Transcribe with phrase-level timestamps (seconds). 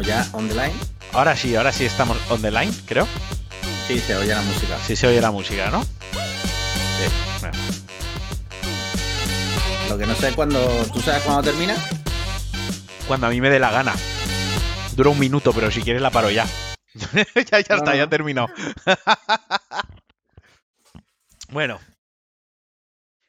[0.00, 0.74] Estamos ya on the line.
[1.12, 3.06] Ahora sí, ahora sí estamos on the line, creo.
[3.88, 4.78] Sí, se oye la música.
[4.86, 5.82] Sí se oye la música, ¿no?
[5.82, 5.88] Sí.
[7.40, 7.58] Bueno,
[9.88, 10.60] Lo que no sé cuándo.
[10.92, 11.74] ¿Tú sabes cuándo termina?
[13.08, 13.94] cuando a mí me dé la gana.
[14.94, 16.46] Dura un minuto, pero si quieres la paro ya.
[17.50, 18.46] ya, ya No, está, ya terminó.
[21.48, 21.80] bueno.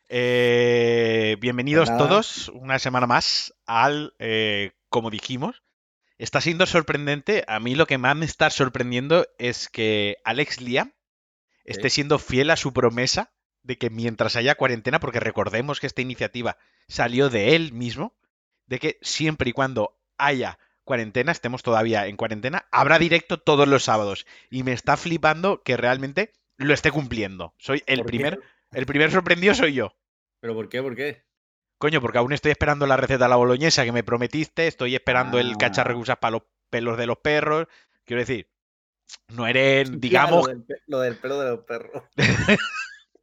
[0.10, 5.64] Eh, bienvenidos Pues todos una semana más al, eh, como dijimos,
[6.19, 7.43] está siendo sorprendente.
[7.47, 10.93] A mí lo que más me está sorprendiendo es que Alex Liam
[11.64, 13.33] esté siendo fiel a su promesa
[13.64, 18.15] de que mientras haya cuarentena, porque recordemos que esta iniciativa salió de él mismo,
[18.68, 23.83] de que siempre y cuando haya cuarentena, estemos todavía en cuarentena, habrá directo todos los
[23.83, 24.25] sábados.
[24.49, 27.54] Y me está flipando que realmente lo esté cumpliendo.
[27.57, 28.39] Soy el primer,
[28.71, 29.96] el primer sorprendido soy yo.
[30.39, 30.82] ¿Pero por qué?
[30.82, 31.29] ¿Por qué?
[31.79, 35.39] Coño, porque aún estoy esperando la receta de la boloñesa que me prometiste, estoy esperando
[35.39, 35.58] el Ah.
[35.58, 37.67] cacharro que usas para los pelos de los perros.
[38.05, 38.47] Quiero decir,
[39.30, 42.03] no eres, digamos, Ya, lo, del, lo del pelo de los perros.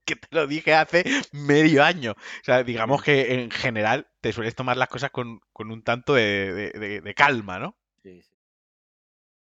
[0.07, 2.13] que te lo dije hace medio año.
[2.13, 6.15] O sea, digamos que en general te sueles tomar las cosas con, con un tanto
[6.15, 7.77] de, de- de- de calma, ¿no?
[8.03, 8.31] Sí, sí.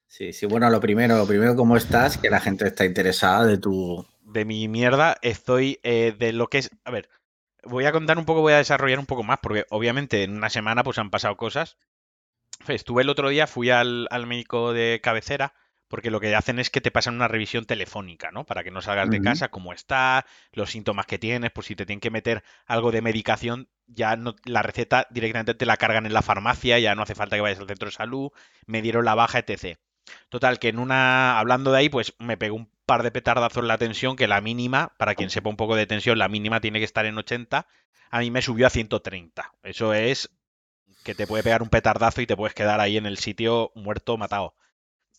[0.06, 2.18] Sí, sí, bueno, lo primero, lo primero, ¿cómo estás?
[2.18, 4.06] Que la gente está interesada de tu.
[4.22, 6.70] De mi mierda estoy eh, de lo que es...
[6.84, 7.08] A ver,
[7.66, 10.50] voy a contar un poco, voy a desarrollar un poco más, porque obviamente en una
[10.50, 11.76] semana pues han pasado cosas.
[12.68, 15.54] Estuve el otro día, fui al, al médico de cabecera,
[15.88, 18.44] porque lo que hacen es que te pasan una revisión telefónica, ¿no?
[18.44, 21.86] Para que no salgas de casa, cómo está, los síntomas que tienes, por si te
[21.86, 26.14] tienen que meter algo de medicación, ya no, la receta directamente te la cargan en
[26.14, 28.30] la farmacia, ya no hace falta que vayas al centro de salud,
[28.66, 29.78] me dieron la baja, etc.
[30.30, 33.68] Total, que en una, hablando de ahí, pues me pegó un par de petardazos en
[33.68, 36.78] la tensión, que la mínima, para quien sepa un poco de tensión, la mínima tiene
[36.78, 37.66] que estar en 80,
[38.10, 39.52] a mí me subió a 130.
[39.62, 40.30] Eso es
[41.04, 44.16] que te puede pegar un petardazo y te puedes quedar ahí en el sitio muerto,
[44.16, 44.54] matado.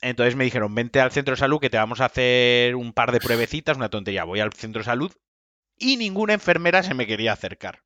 [0.02, 3.12] Entonces me dijeron, vente al centro de salud que te vamos a hacer un par
[3.12, 4.23] de pruebecitas, una tontería.
[4.23, 5.12] Voy al centro de salud
[5.78, 7.84] y ninguna enfermera se me quería acercar.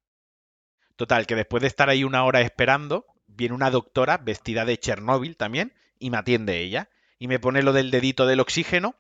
[0.96, 5.38] Total, que después de estar ahí una hora esperando, viene una doctora vestida de Chernóbil
[5.38, 6.90] también y me atiende ella.
[7.20, 8.96] Y me pone lo del dedito del oxígeno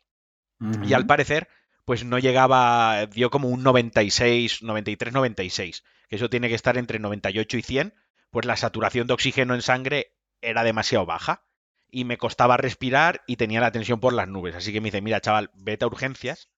[0.82, 1.48] y al parecer,
[1.86, 7.00] pues no llegaba, dio como un 96, 93, 96, que eso tiene que estar entre
[7.00, 7.94] 98 y 100,
[8.32, 11.44] pues la saturación de oxígeno en sangre era demasiado baja
[11.92, 14.56] y me costaba respirar y tenía la tensión por las nubes.
[14.56, 16.50] Así que me dice, mira chaval, vete a urgencias,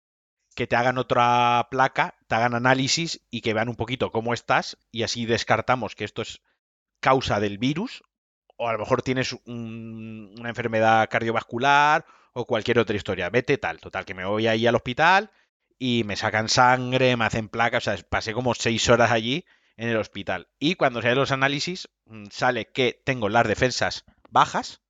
[0.56, 4.78] que te hagan otra placa, te hagan análisis y que vean un poquito cómo estás
[4.91, 6.41] y así descartamos que esto es
[7.00, 8.03] causa del virus
[8.57, 13.30] o a lo mejor tienes un- una enfermedad cardiovascular o cualquier otra historia.
[13.30, 15.31] Vete tal, total, que me voy ahí al hospital
[15.80, 19.46] y me sacan sangre, me hacen placas, o sea, pasé como seis horas allí
[19.78, 20.47] en el hospital.
[20.59, 24.81] Y cuando salen los análisis, mm, sale que tengo las defensas bajas,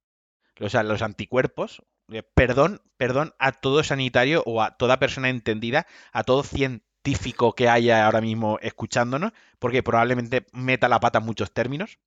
[0.60, 1.84] o sea, los anticuerpos.
[2.12, 7.70] Eh, Perdón, perdón a todo sanitario o a toda persona entendida, a todo científico que
[7.70, 12.00] haya ahora mismo escuchándonos, porque probablemente meta la pata en muchos términos.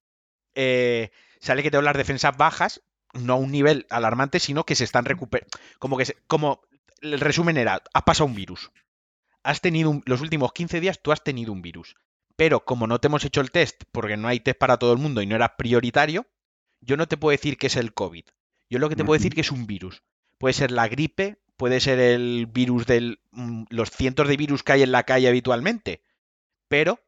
[0.55, 2.83] Eh, sale que tengo las defensas bajas,
[3.15, 5.57] no a un nivel alarmante, sino que se están recuperando.
[5.79, 6.61] Como que se- como
[7.01, 8.71] el resumen era, has pasado un virus.
[9.43, 11.97] Has tenido un- los últimos 15 días tú has tenido un virus.
[12.37, 14.99] Pero como no te hemos hecho el test, porque no hay test para todo el
[14.99, 16.27] mundo y no era prioritario,
[16.81, 18.25] yo no te puedo decir que es el COVID.
[18.71, 20.03] Yo lo que te puedo decir que es un virus.
[20.39, 23.19] Puede ser la gripe, puede ser el virus de
[23.71, 26.03] los cientos de virus que hay en la calle habitualmente.
[26.69, 26.99] Pero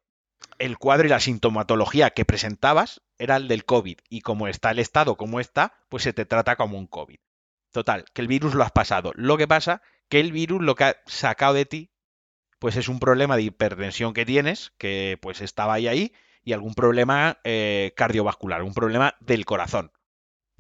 [0.59, 3.99] el cuadro y la sintomatología que presentabas era el del COVID.
[4.09, 7.19] Y como está el estado como está, pues se te trata como un COVID.
[7.73, 9.13] Total, que el virus lo has pasado.
[9.17, 11.91] Lo que pasa que el virus lo que ha sacado de ti,
[12.59, 16.13] pues es un problema de hipertensión que tienes, que pues estaba ahí ahí,
[16.43, 19.93] y algún problema eh, cardiovascular, un problema del corazón.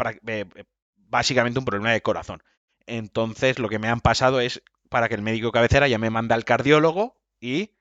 [0.04, 0.64] Eh, eh,
[0.96, 2.42] básicamente un problema de corazón.
[2.86, 6.34] Entonces lo que me han pasado es para que el médico cabecera ya me manda
[6.34, 7.75] al cardiólogo y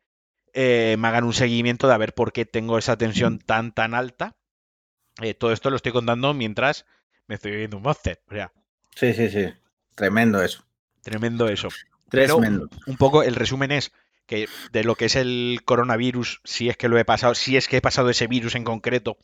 [0.56, 3.94] eh, me hagan un seguimiento de a ver por qué tengo esa tensión tan tan
[3.94, 4.38] alta.
[5.22, 6.86] Eh, todo esto lo estoy contando mientras
[7.28, 8.22] me estoy bebiendo un monster.
[8.30, 8.54] O sea,
[8.96, 9.46] Sí, sí, sí.
[9.96, 10.66] Tremendo eso.
[11.02, 11.70] tremendo eso.
[12.10, 12.70] Pero Tremendo.
[12.86, 13.92] un poco el resumen es
[14.26, 17.68] que de lo que es el coronavirus, si es que lo he pasado, si es
[17.68, 19.18] que he pasado ese virus en concreto,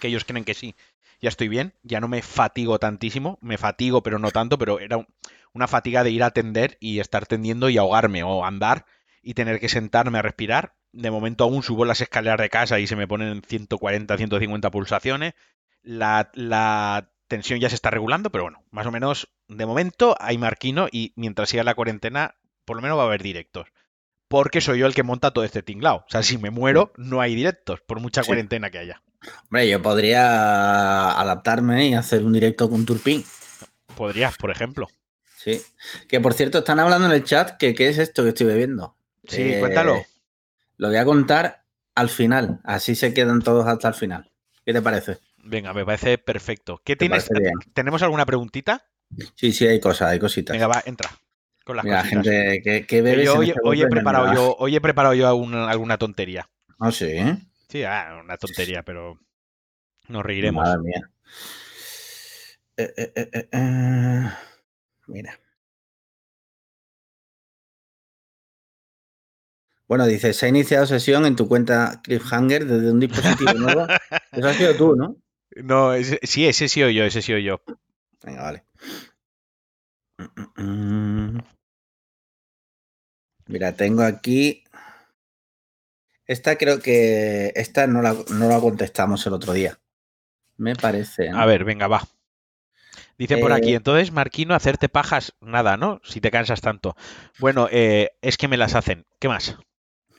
[0.00, 0.74] que ellos creen que sí,
[1.20, 4.98] ya estoy bien, ya no me fatigo tantísimo, me fatigo pero no tanto, pero era
[4.98, 5.06] un-
[5.52, 8.84] una fatiga de ir a atender y estar tendiendo y ahogarme o andar
[9.26, 10.76] y tener que sentarme a respirar.
[10.92, 15.34] De momento aún subo las escaleras de casa y se me ponen 140, 150 pulsaciones.
[15.82, 20.38] La, la tensión ya se está regulando, pero bueno, más o menos de momento hay
[20.38, 23.66] marquino y mientras siga la cuarentena, por lo menos va a haber directos.
[24.28, 25.96] Porque soy yo el que monta todo este tinglao.
[25.98, 28.28] O sea, si me muero, no hay directos, por mucha Sí.
[28.28, 29.02] cuarentena que haya.
[29.44, 33.24] Hombre, yo podría adaptarme y hacer un directo con Turpin.
[33.96, 34.86] Podrías, por ejemplo.
[35.36, 35.60] Sí.
[36.08, 38.95] Que por cierto, están hablando en el chat que qué es esto que estoy bebiendo.
[39.28, 40.04] Sí, Eh, cuéntalo.
[40.78, 41.64] Lo voy a contar
[41.94, 42.60] al final.
[42.64, 44.30] Así se quedan todos hasta el final.
[44.64, 45.18] ¿Qué te parece?
[45.38, 46.80] Venga, me parece perfecto.
[46.84, 47.28] ¿Qué tienes?
[47.72, 48.84] ¿Tenemos alguna preguntita?
[49.36, 50.54] Sí, sí, hay cosas, hay cositas.
[50.54, 51.10] Venga, va, entra.
[51.64, 52.24] Con las Mira, cositas.
[52.24, 55.26] gente que, que Que bebes hoy, este hoy he preparado yo, hoy he preparado yo
[55.28, 56.48] alguna, alguna tontería.
[56.78, 57.38] Ah, sí, ¿eh?
[57.68, 59.18] Sí, ah, una tontería, pero
[60.08, 60.64] nos reiremos.
[60.64, 61.10] Madre mía.
[62.76, 64.30] Eh, eh, eh, eh, eh.
[65.06, 65.38] Mira.
[69.88, 73.86] Bueno, dice, se ha iniciado sesión en tu cuenta Cliffhanger desde un dispositivo nuevo.
[74.32, 75.16] Eso has sido tú, ¿no?
[75.62, 77.62] No, ese- sí, ese sí o yo, ese sí o yo.
[78.24, 78.64] Venga, vale.
[83.46, 84.64] Mira, tengo aquí.
[86.26, 87.52] Esta creo que.
[87.54, 89.78] Esta no la, no la contestamos el otro día.
[90.56, 91.30] Me parece.
[91.30, 91.38] ¿no?
[91.40, 92.02] A ver, venga, va.
[93.18, 96.00] Dice por aquí, Eh, entonces, Marquino, hacerte pajas, nada, ¿no?
[96.04, 96.96] Si te cansas tanto.
[97.38, 99.06] Bueno, eh, es que me las hacen.
[99.20, 99.56] ¿Qué más?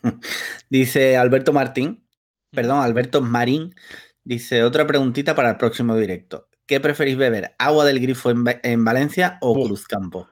[0.69, 2.07] Dice Alberto Martín.
[2.51, 3.75] Perdón, Alberto Marín.
[4.23, 6.49] Dice otra preguntita para el próximo directo.
[6.65, 7.55] ¿Qué preferís beber?
[7.59, 9.53] ¿Agua del grifo en, en Valencia o.
[9.65, 10.27] Cruzcampo?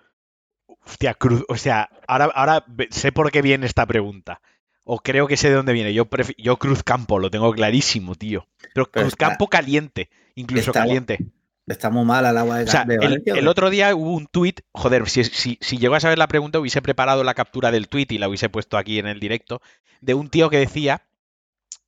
[0.85, 4.41] Hostia, Cruz, o sea, ahora, ahora sé por qué viene esta pregunta.
[4.83, 5.93] O creo que sé de dónde viene.
[5.93, 6.07] Yo,
[6.37, 8.47] yo Cruzcampo, lo tengo clarísimo, tío.
[8.73, 11.19] Pero, Pero Cruzcampo caliente, incluso está- caliente.
[11.67, 13.33] Está muy mal el agua de, O sea, de el, Valencia.
[13.33, 16.27] ¿o el otro día hubo un tuit, joder, si, si, si llegó a saber la
[16.27, 19.61] pregunta hubiese preparado la captura del tuit y la hubiese puesto aquí en el directo,
[20.01, 21.01] de un tío que decía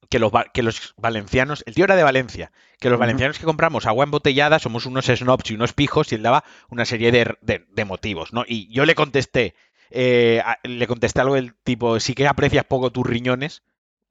[0.09, 3.85] que los, que los valencianos, el tío era de Valencia, que los valencianos que compramos
[3.85, 7.65] agua embotellada somos unos snobs y unos pijos y él daba una serie de, de-
[7.69, 8.45] de motivos, ¿no?
[8.47, 9.53] Y yo le contesté,
[9.91, 13.61] eh, le contesté algo del tipo, sí que aprecias poco tus riñones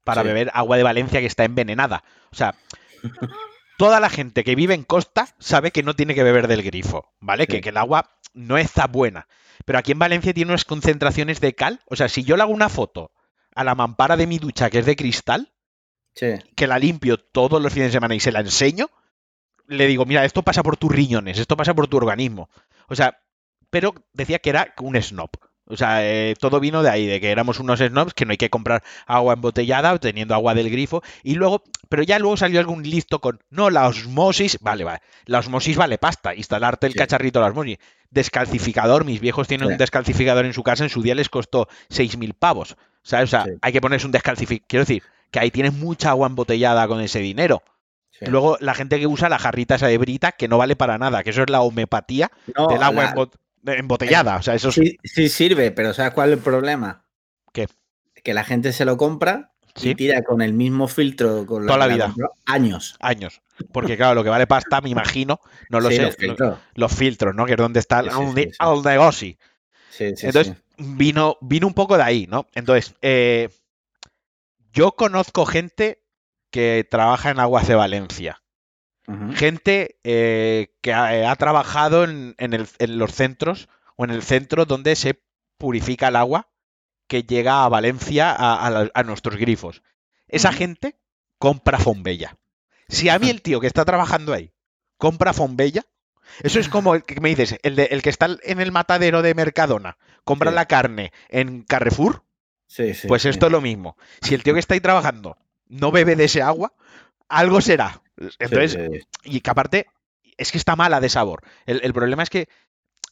[0.04, 0.28] para Sí.
[0.28, 2.04] beber agua de Valencia que está envenenada.
[2.30, 2.54] O sea,
[3.78, 7.12] toda la gente que vive en costa sabe que no tiene que beber del grifo,
[7.20, 7.44] ¿vale?
[7.44, 7.48] Sí.
[7.54, 9.26] Que, que el agua no está buena.
[9.64, 11.80] Pero aquí en Valencia tiene unas concentraciones de cal.
[11.86, 13.12] O sea, si yo le hago una foto
[13.54, 15.52] a la mampara de mi ducha que es de cristal,
[16.14, 16.34] Sí.
[16.54, 18.88] que la limpio todos los fines de semana y se la enseño,
[19.66, 22.48] le digo, mira, esto pasa por tus riñones, esto pasa por tu organismo.
[22.88, 23.18] O sea,
[23.68, 25.30] pero decía que era un snob.
[25.68, 28.36] O sea, eh, todo vino de ahí, de que éramos unos snobs, que no hay
[28.36, 31.02] que comprar agua embotellada, teniendo agua del grifo.
[31.24, 35.40] Y luego, pero ya luego salió algún listo con, no, la osmosis, vale, vale, la
[35.40, 36.98] osmosis vale pasta, instalarte el Sí.
[36.98, 37.78] cacharrito de la osmosis.
[38.10, 39.72] Descalcificador, mis viejos tienen Sí.
[39.72, 42.76] un descalcificador en su casa, en su día les costó 6.000 pavos.
[43.02, 43.24] ¿Sabes?
[43.24, 43.50] O sea, Sí.
[43.62, 44.66] hay que ponerse un descalcificador.
[44.68, 47.62] Quiero decir, que ahí tienes mucha agua embotellada con ese dinero.
[48.20, 51.22] Luego, la gente que usa la jarrita esa de brita, que no vale para nada,
[51.22, 53.28] que eso es la homeopatía No, del agua la-
[53.66, 54.36] embotellada.
[54.36, 54.74] O sea, eso es.
[54.74, 57.04] sí, sí sirve, pero ¿sabes cuál es el problema?
[57.52, 57.66] ¿Qué?
[58.22, 59.90] Que la gente se lo compra Sí.
[59.90, 62.06] y tira con el mismo filtro con Toda la vida.
[62.06, 62.96] compró años.
[63.00, 63.42] años.
[63.72, 65.38] Porque, claro, lo que vale pasta, me imagino,
[65.70, 66.58] no lo Sí, sé, los lo- filtros.
[66.74, 67.44] los filtros, ¿no?
[67.46, 68.06] Que es donde está el,
[68.82, 69.36] negocio.
[69.90, 72.46] Sí, sí, Entonces, vino, vino un poco de ahí, ¿no?
[72.54, 73.48] Entonces, eh,
[74.72, 76.02] yo conozco gente
[76.50, 78.42] que trabaja en Aguas de Valencia.
[79.34, 84.22] Gente eh, que ha, ha trabajado en, en el- en los centros o en el
[84.22, 85.22] centro donde se
[85.58, 86.48] purifica el agua
[87.06, 89.82] que llega a Valencia a, a la- a nuestros grifos.
[90.28, 90.98] Esa gente
[91.38, 92.36] compra Fombella.
[92.88, 94.52] Si a mí el tío que está trabajando ahí
[94.96, 95.84] compra Fombella,
[96.42, 99.22] eso es como el que me dices, el, de- el que está en el matadero
[99.22, 100.54] de Mercadona, compra Sí.
[100.56, 102.24] la carne en Carrefour,
[102.66, 103.96] Sí, sí, pues esto es lo mismo.
[104.20, 105.38] Si el tío que está ahí trabajando
[105.68, 106.72] no bebe de ese agua,
[107.28, 108.02] algo será.
[108.38, 109.86] Entonces, Sí, sí, y que aparte
[110.36, 111.42] es que está mala de sabor.
[111.66, 112.48] El, el problema es que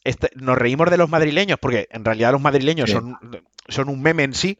[0.04, 2.96] este- nos reímos de los madrileños, porque en realidad los madrileños Sí.
[2.96, 3.16] son,
[3.68, 4.58] son un meme en sí.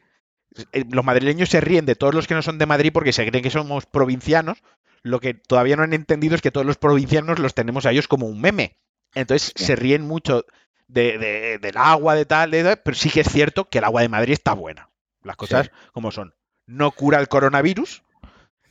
[0.71, 3.25] Eh, Los madrileños se ríen de todos los que no son de Madrid porque se
[3.27, 4.63] creen que somos provincianos.
[5.03, 8.07] Lo que todavía no han entendido es que todos los provincianos los tenemos a ellos
[8.07, 8.77] como un meme.
[9.13, 10.45] Entonces se ríen mucho
[10.87, 14.01] de, de- del agua, de tal, de pero sí que es cierto que el agua
[14.01, 14.89] de Madrid está buena.
[15.23, 16.33] Las cosas como son.
[16.67, 18.03] No cura el coronavirus,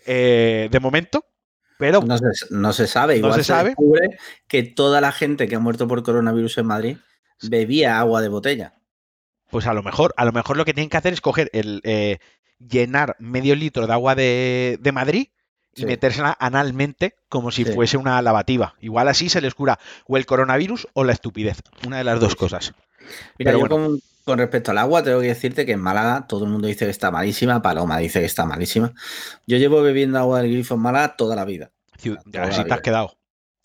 [0.06, 1.24] eh, de momento,
[1.78, 3.14] pero No se, no se sabe.
[3.14, 3.68] No Igual se sabe.
[3.70, 6.96] descubre que toda la gente que ha muerto por coronavirus en Madrid
[7.42, 8.74] bebía agua de botella.
[9.50, 11.80] Pues a lo mejor, a lo mejor lo que tienen que hacer es coger el
[11.84, 12.18] eh,
[12.58, 15.28] llenar medio litro de agua de, de Madrid
[15.76, 15.86] y Sí.
[15.86, 17.72] metérsela analmente como si Sí.
[17.72, 18.74] fuese una lavativa.
[18.80, 21.58] Igual así se les cura o el coronavirus o la estupidez.
[21.86, 22.72] Una de las dos cosas.
[23.38, 23.98] Mira, Pero yo bueno.
[24.24, 26.90] Con respecto al agua, tengo que decirte que en Málaga todo el mundo dice que
[26.90, 28.92] está malísima, Paloma dice que está malísima.
[29.46, 31.70] Yo llevo bebiendo agua del grifo en Málaga toda la vida.
[32.02, 33.18] Ciu- Toda Así la te has quedado.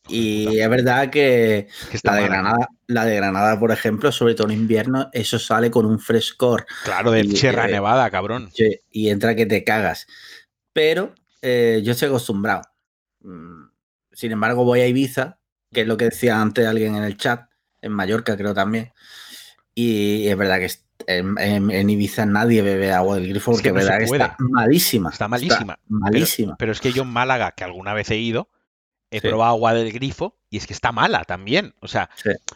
[0.07, 2.23] Y es verdad que Que está la de.
[2.25, 6.65] Granada, la de Granada, por ejemplo, sobre todo en invierno, eso sale con un frescor
[6.83, 8.49] Claro, de Sierra eh, Nevada, cabrón.
[8.91, 10.07] y entra que te cagas.
[10.73, 12.63] Pero eh, yo estoy acostumbrado.
[13.21, 13.65] Mm,
[14.13, 15.37] sin embargo, voy a Ibiza,
[15.71, 17.47] que es lo que decía antes alguien en el chat,
[17.81, 18.91] en Mallorca creo también.
[19.81, 20.69] Y es verdad que
[21.07, 25.09] en, Ibiza nadie bebe agua del grifo porque es, verdad que está malísima.
[25.09, 25.79] Está malísima.
[25.87, 26.57] malísima.
[26.57, 28.49] Pero, es que yo en Málaga, que alguna vez he ido,
[29.09, 31.75] he probado agua del grifo y es que está mala también.
[31.79, 32.09] O sea,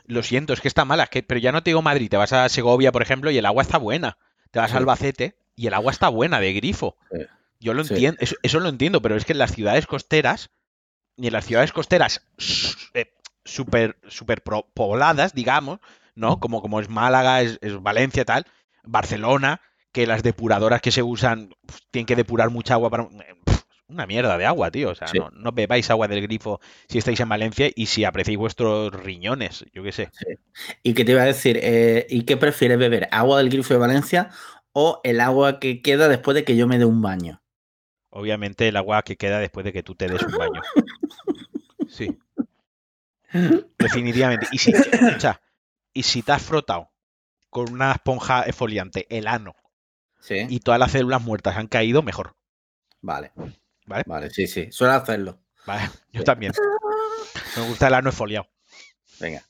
[0.06, 1.08] lo siento, es que está mala.
[1.08, 3.46] que, pero ya no te digo Madrid, te vas a Segovia, por ejemplo, y el
[3.46, 4.18] agua está buena.
[4.52, 6.98] Te vas a Albacete y el agua está buena de grifo.
[7.62, 10.50] Yo lo entiendo, eso, lo entiendo, pero es que en las ciudades costeras,
[11.16, 12.22] y en las ciudades costeras
[12.94, 13.14] eh,
[13.46, 15.80] súper super pobladas, digamos,
[16.16, 16.40] ¿no?
[16.40, 18.46] Como, como es Málaga, es, Valencia, tal,
[18.84, 21.54] Barcelona, que las depuradoras que se usan
[21.92, 23.08] tienen que depurar mucha agua para...
[23.88, 24.90] una mierda de agua, tío.
[24.90, 28.92] O sea, no, bebáis agua del grifo si estáis en Valencia y si apreciáis vuestros
[28.94, 30.10] riñones, yo qué sé.
[30.82, 31.60] ¿Y qué te iba a decir?
[31.62, 33.08] Eh, ¿Y qué prefieres beber?
[33.12, 34.30] ¿Agua del grifo de Valencia
[34.72, 37.42] o el agua que queda después de que yo me dé un baño?
[38.10, 40.62] Obviamente el agua que queda después de que tú te des un baño.
[41.88, 42.18] Sí.
[43.80, 44.48] Definitivamente.
[44.52, 44.74] Y si,
[45.94, 46.92] y si te has frotado
[47.50, 49.56] con una esponja esfoliante el ano
[50.30, 52.36] y todas las células muertas han caído, mejor.
[53.02, 53.32] Vale.
[53.86, 54.04] Vale.
[54.08, 54.72] Vale, sí, sí.
[54.72, 55.42] Suele hacerlo.
[55.66, 56.54] Vale, yo también.
[57.58, 58.48] Me gusta el ano esfoliado.
[59.20, 59.44] Venga.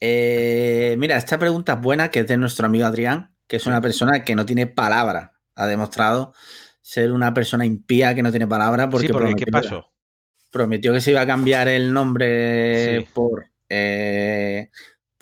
[0.00, 3.80] Eh, mira, esta pregunta es buena, que es de nuestro amigo Adrián, que es una
[3.80, 5.38] persona que no tiene palabra.
[5.54, 6.34] Ha demostrado
[6.80, 9.92] ser una persona impía que no tiene palabra porque, sí, porque ¿qué pasó?
[10.50, 14.70] prometió que se iba a cambiar el nombre por eh,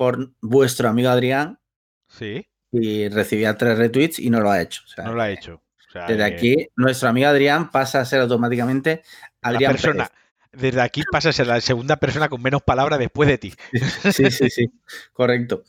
[0.01, 1.61] por vuestro amigo Adrián.
[2.09, 2.49] Sí.
[2.73, 4.81] Y recibía tres retweets y no lo ha hecho.
[4.97, 5.63] no lo ha hecho.
[6.09, 9.03] desde aquí, nuestro amigo Adrián pasa a ser automáticamente
[9.43, 9.73] Adrián.
[9.73, 10.11] persona,
[10.53, 13.53] Desde aquí pasa a ser la segunda persona con menos palabras después de ti.
[14.11, 14.73] Sí, sí, sí,
[15.13, 15.65] correcto.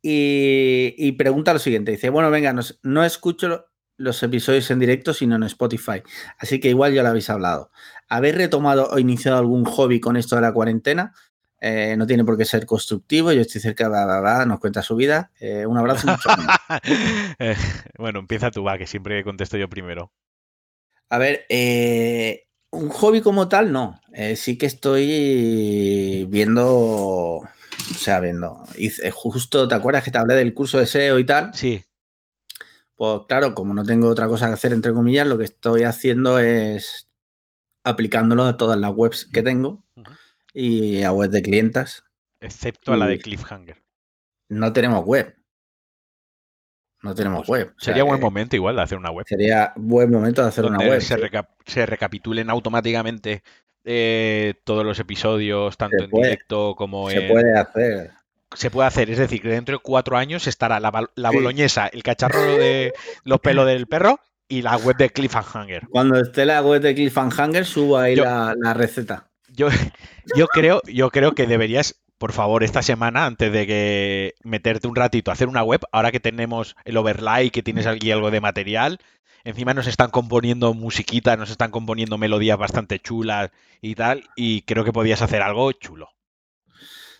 [0.00, 3.66] Y, pregunta lo siguiente: dice, bueno, venga, no, escucho
[3.98, 6.02] los episodios en directo, sino en Spotify.
[6.38, 7.70] Así que igual ya lo habéis hablado.
[8.08, 11.12] ¿Habéis retomado o iniciado algún hobby con esto de la cuarentena?
[11.60, 13.32] Eh, no tiene por qué ser constructivo.
[13.32, 15.30] Yo estoy cerca, de nos cuenta su vida.
[15.40, 16.08] Eh, un abrazo.
[17.40, 17.56] Eh,
[17.96, 20.12] bueno, empieza tú, va, que siempre contesto yo primero.
[21.08, 21.46] A ver,
[22.70, 24.00] un hobby como tal, no.
[24.36, 27.48] sí que estoy viendo, o
[27.96, 28.64] sea, viendo.
[29.12, 31.54] justo, ¿te acuerdas que te hablé del curso de SEO y tal?
[31.54, 31.84] Sí.
[32.96, 36.38] Pues claro, como no tengo otra cosa que hacer, entre comillas, lo que estoy haciendo
[36.38, 37.08] es
[37.84, 39.84] aplicándolo a todas las webs que tengo
[40.52, 42.04] y a web de clientas.
[42.40, 43.82] Excepto a la de Cliffhanger.
[44.48, 45.34] No tenemos web.
[47.02, 47.74] No tenemos pues web.
[47.78, 49.24] sería buen momento igual de hacer una web.
[49.28, 51.00] Sería buen momento de hacer una web.
[51.00, 53.42] Se, recapitulen automáticamente
[53.84, 57.20] eh, todos los episodios, tanto en directo como en...
[57.20, 58.10] Se puede hacer.
[58.52, 60.90] Se puede hacer, es decir, que dentro de cuatro años estará la,
[61.30, 65.86] boloñesa, el cacharro de los pelos del perro y la web de Cliffhanger.
[65.90, 69.27] Cuando esté la web de Cliffhanger, subo ahí la, la receta.
[69.58, 69.68] Yo,
[70.36, 74.96] yo creo, yo creo que deberías, por favor, esta semana, antes de que meterte un
[74.96, 78.40] ratito a hacer una web, ahora que tenemos el overlay, que tienes aquí algo de
[78.40, 79.00] material,
[79.44, 83.50] encima nos están componiendo musiquitas, nos están componiendo melodías bastante chulas
[83.82, 86.10] y tal, y creo que podías hacer algo chulo.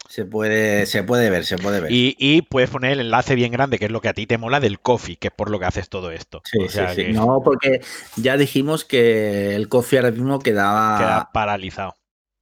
[0.08, 1.92] Se puede, se puede ver, se puede ver.
[1.92, 4.58] Y, puedes poner el enlace bien grande, que es lo que a ti te mola,
[4.58, 6.40] del coffee, que es por lo que haces todo esto.
[6.44, 7.12] Sí, sí, sí.
[7.12, 7.80] No, porque
[8.16, 10.98] ya dijimos que el coffee ahora mismo quedaba...
[10.98, 11.97] Queda paralizado.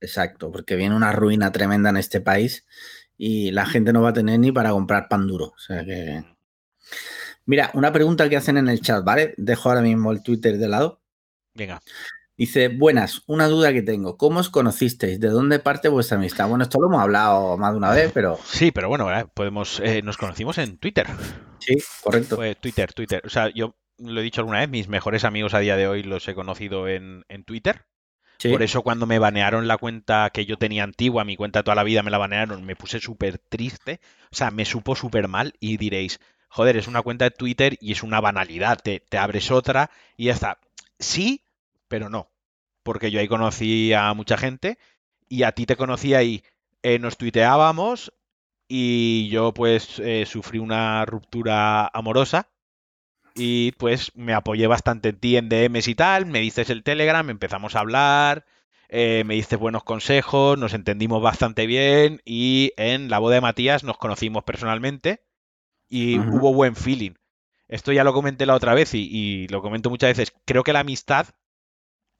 [0.07, 2.65] Exacto, porque viene una ruina tremenda en este país
[3.19, 5.47] y la gente no va a tener ni para comprar pan duro.
[5.47, 6.25] O sea que.
[7.45, 9.35] Mira, una pregunta que hacen en el chat, ¿vale?
[9.37, 11.03] Dejo ahora mismo el Twitter de lado.
[11.55, 11.81] Venga.
[12.37, 14.17] Dice, buenas, una duda que tengo.
[14.17, 15.19] ¿Cómo os conocisteis?
[15.19, 16.49] ¿De dónde parte vuestra amistad?
[16.49, 18.39] Bueno, esto lo hemos hablado más de una vez, pero.
[18.45, 19.81] Sí, pero bueno, podemos.
[19.81, 21.09] Eh, nos conocimos en Twitter.
[21.59, 22.37] Sí, correcto.
[22.61, 23.23] Twitter, Twitter.
[23.25, 26.05] O sea, yo lo he dicho alguna vez, mis mejores amigos a día de hoy
[26.05, 27.87] los he conocido en, en Twitter.
[28.43, 31.85] Por eso cuando me banearon la cuenta que yo tenía antigua, mi cuenta toda la
[31.85, 34.01] vida me la banearon, me puse súper triste.
[34.31, 37.93] O sea, me supo súper mal y diréis, joder, es una cuenta de Twitter y
[37.93, 40.59] es una banalidad, te, abres otra y ya está.
[40.99, 41.45] Sí,
[41.89, 42.31] pero no.
[42.83, 44.79] Porque yo ahí conocí a mucha gente
[45.29, 46.45] y a ti te conocí ahí.
[46.83, 48.13] Eh, nos tuiteábamos
[48.69, 52.49] y yo pues eh, sufrí una ruptura amorosa
[53.37, 57.29] y pues me apoyé bastante en ti en DMs y tal, me dices el Telegram,
[57.29, 58.47] empezamos a hablar,
[58.89, 63.85] eh, me diste buenos consejos, nos entendimos bastante bien y en la boda de Matías
[63.85, 65.23] nos conocimos personalmente
[65.89, 67.13] y hubo buen feeling.
[67.69, 70.33] Esto ya lo comenté la otra vez y, lo comento muchas veces.
[70.45, 71.27] Creo que la amistad,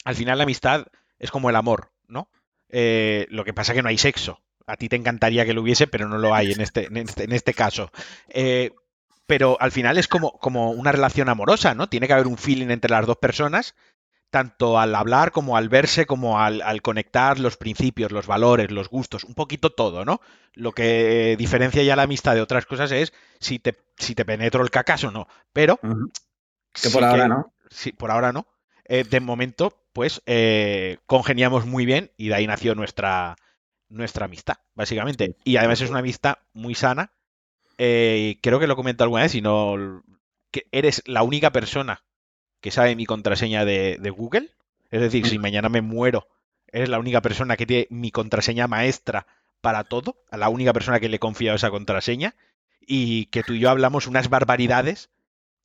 [0.05, 0.87] al final la amistad
[1.19, 2.31] es como el amor, ¿no?
[2.69, 4.41] Eh, lo que pasa es que no hay sexo.
[4.67, 7.25] A ti te encantaría que lo hubiese, pero no lo hay en este, en este,
[7.25, 7.93] en este caso.
[8.29, 8.73] Eh,
[9.27, 11.89] pero al final es como, como una relación amorosa, ¿no?
[11.89, 13.75] Tiene que haber un feeling entre las dos personas,
[14.31, 18.89] tanto al hablar como al verse, como al, al, conectar los principios, los valores, los
[18.89, 20.21] gustos, un poquito todo, ¿no?
[20.53, 24.63] Lo que diferencia ya la amistad de otras cosas es si te, si te penetro
[24.63, 25.29] el cacaso o no.
[25.53, 25.79] Pero...
[25.83, 26.13] Uh -huh.
[26.73, 27.55] Que por sí ahora que, no.
[27.71, 28.47] Sí, por ahora no.
[28.85, 33.37] Eh, de momento, pues eh, congeniamos muy bien y de ahí nació nuestra,
[33.89, 35.37] nuestra amistad, básicamente.
[35.45, 37.13] Y además es una amistad muy sana.
[37.79, 40.03] Eh, creo que lo comenté alguna vez, y no.
[40.51, 42.03] Que eres la única persona
[42.61, 44.51] que sabe mi contraseña de, de Google.
[44.91, 46.29] Es decir, si mañana me muero,
[46.69, 49.27] eres la única persona que tiene mi contraseña maestra
[49.61, 52.35] para todo, a la única persona que le he confiado esa contraseña,
[52.81, 55.11] y que tú y yo hablamos unas barbaridades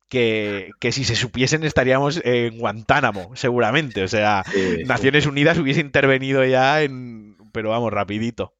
[0.08, 4.02] que, que, si se supiesen estaríamos en Guantánamo, seguramente.
[4.02, 5.26] O sea, sí, Naciones.
[5.26, 7.36] Unidas hubiese intervenido ya en...
[7.52, 8.54] Pero vamos, rapidito.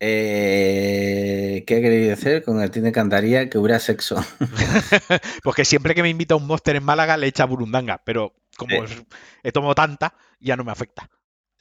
[0.00, 2.42] Eh, ¿Qué queréis decir?
[2.42, 4.16] Con el tiene cantaría que hubiera sexo.
[5.42, 8.34] pues que siempre que me invita a un Monster en Málaga le echa burundanga, pero
[8.56, 9.06] como sí.
[9.42, 11.08] he tomado tanta, ya no me afecta.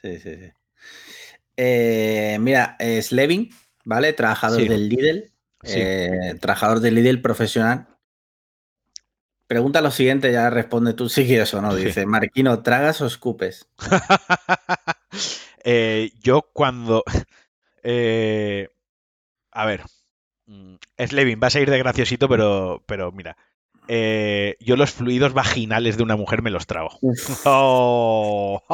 [0.02, 0.52] Sí, sí, sí.
[1.56, 3.50] Eh, mira, Slevin,
[3.86, 4.13] ¿vale?
[4.13, 5.32] Trabajador del Lidl.
[5.63, 7.88] Eh, trabajador del Lidl profesional
[9.54, 11.75] Pregunta lo siguiente, ya responde tú si quieres o no.
[11.75, 13.68] Dice, Marquino, ¿tragas o escupes?
[15.63, 17.04] eh, yo cuando...
[17.84, 18.70] Eh,
[19.52, 19.84] a ver.
[20.48, 23.38] Mm, Slevin, vas a ir de graciosito, pero, pero mira.
[23.88, 26.98] Eh, yo los fluidos vaginales de una mujer me los trago.
[27.46, 28.62] Oh.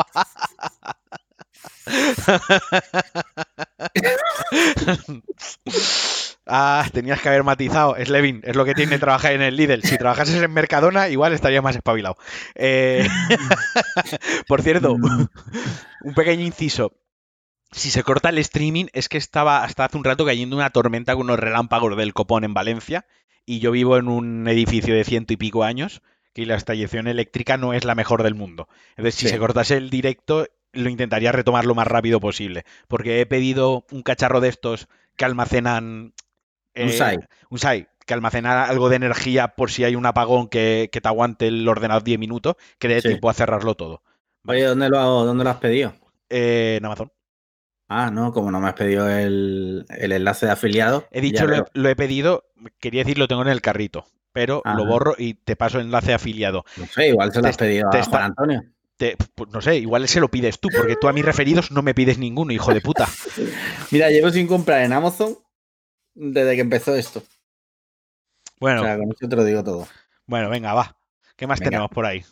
[6.51, 7.96] Ah, tenías que haber matizado.
[8.04, 9.84] Slevin, es lo que tiene trabajar en el Lidl.
[9.84, 12.18] Si trabajases en Mercadona, igual estaría más espabilado.
[12.56, 13.08] Eh...
[14.48, 16.92] Por cierto, un pequeño inciso.
[17.72, 21.14] Si se corta el streaming, es que estaba hasta hace un rato cayendo una tormenta
[21.14, 23.06] con unos relámpagos del copón en Valencia.
[23.46, 26.02] Y yo vivo en un edificio de ciento y pico años.
[26.36, 28.70] Y la instalación eléctrica no es la mejor del mundo.
[28.92, 32.64] Entonces, si se cortase el directo, lo intentaría retomar lo más rápido posible.
[32.88, 36.14] Porque he pedido un cacharro de estos que almacenan
[36.74, 37.18] eh, un SAI.
[37.50, 41.08] Un SAI, que almacena algo de energía por si hay un apagón que, que te
[41.08, 43.10] aguante el ordenador 10 minutos, que dé sí.
[43.10, 44.01] tiempo a cerrarlo todo.
[44.48, 45.25] Oye, ¿dónde lo, hago?
[45.25, 45.94] ¿dónde lo has pedido?
[46.29, 47.12] Eh, en Amazon.
[47.90, 51.08] Ah, no, como no me has pedido el, el enlace de afiliado.
[51.10, 52.46] He dicho, lo he, lo he, pedido,
[52.80, 54.78] quería decir, lo tengo en el carrito, pero Ajá.
[54.78, 56.66] lo borro y te paso el enlace de afiliado.
[56.78, 58.64] No sé, igual se lo has pedido a Juan Antonio.
[58.96, 61.82] Te, pues, no sé, igual se lo pides tú, porque tú a mis referidos no
[61.82, 63.08] me pides ninguno, hijo de puta.
[63.92, 65.40] Mira, llevo sin comprar en Amazon
[66.14, 67.24] desde que empezó esto.
[68.60, 68.82] Bueno.
[68.82, 69.88] O sea, con eso te lo digo todo.
[70.28, 70.96] Bueno, venga, va.
[71.36, 71.72] ¿Qué más venga.
[71.72, 72.24] tenemos por ahí?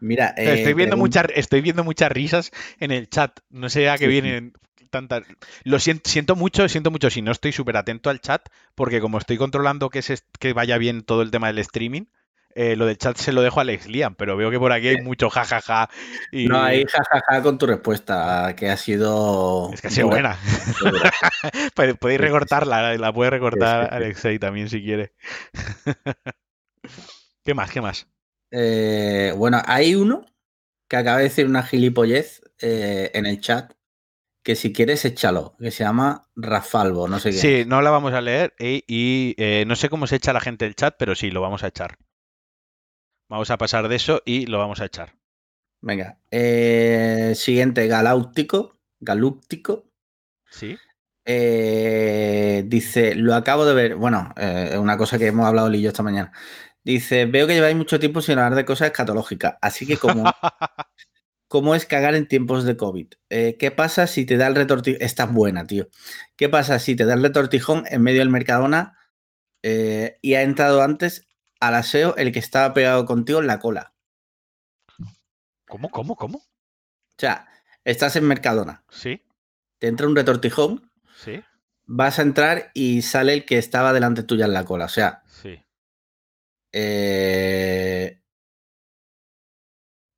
[0.00, 3.40] Mira, eh, estoy, viendo muchas, estoy viendo muchas risas en el chat.
[3.50, 4.52] No sé a qué sí, vienen
[4.92, 5.24] tantas.
[5.64, 9.18] Lo siento, siento, mucho, siento mucho si no estoy súper atento al chat, porque como
[9.18, 12.04] estoy controlando que, se, que vaya bien todo el tema del streaming,
[12.54, 14.88] eh, lo del chat se lo dejo a Alex Liam, pero veo que por aquí
[14.88, 15.88] hay mucho jajaja.
[16.30, 16.46] Y...
[16.46, 19.70] No, hay jajaja con tu respuesta, que ha sido.
[19.72, 20.38] Es que ha sido buena.
[20.80, 21.10] buena.
[21.98, 25.14] Podéis recortarla, la puede recortar Alexei también si quiere.
[27.44, 27.70] ¿Qué más?
[27.70, 28.06] ¿Qué más?
[28.50, 30.26] Eh, bueno, hay uno
[30.88, 33.72] que acaba de decir una gilipollez eh, en el chat.
[34.42, 37.36] Que si quieres, échalo, que se llama Rafalvo, no sé qué.
[37.36, 40.40] Sí, no la vamos a leer y, y eh, no sé cómo se echa la
[40.40, 41.96] gente el chat, pero sí, lo vamos a echar.
[43.28, 45.14] Vamos a pasar de eso y lo vamos a echar.
[45.80, 46.18] Venga.
[46.30, 48.78] Eh, siguiente, Galáctico.
[49.00, 49.88] Galúptico.
[50.50, 50.76] Sí.
[51.24, 53.96] Eh, dice, lo acabo de ver.
[53.96, 56.32] Bueno, eh, una cosa que hemos hablado Lillo esta mañana.
[56.84, 59.56] Dice, veo que lleváis mucho tiempo sin hablar de cosas escatológicas.
[59.60, 60.24] Así que como...
[61.52, 63.08] ¿Cómo es cagar en tiempos de COVID?
[63.28, 65.02] Eh, ¿Qué pasa si te da el retortijón?
[65.02, 65.86] Esta es buena, tío.
[66.34, 68.96] ¿Qué pasa si te da el retortijón en medio del Mercadona
[69.62, 71.28] eh, y ha entrado antes
[71.60, 73.92] al aseo el que estaba pegado contigo en la cola?
[75.68, 76.38] ¿Cómo, cómo, cómo?
[76.38, 77.46] O sea,
[77.84, 78.86] estás en Mercadona.
[78.88, 79.22] Sí.
[79.78, 80.90] Te entra un retortijón.
[81.18, 81.44] Sí.
[81.84, 84.86] Vas a entrar y sale el que estaba delante tuya en la cola.
[84.86, 85.22] O sea.
[85.26, 85.62] Sí.
[86.72, 88.21] Eh,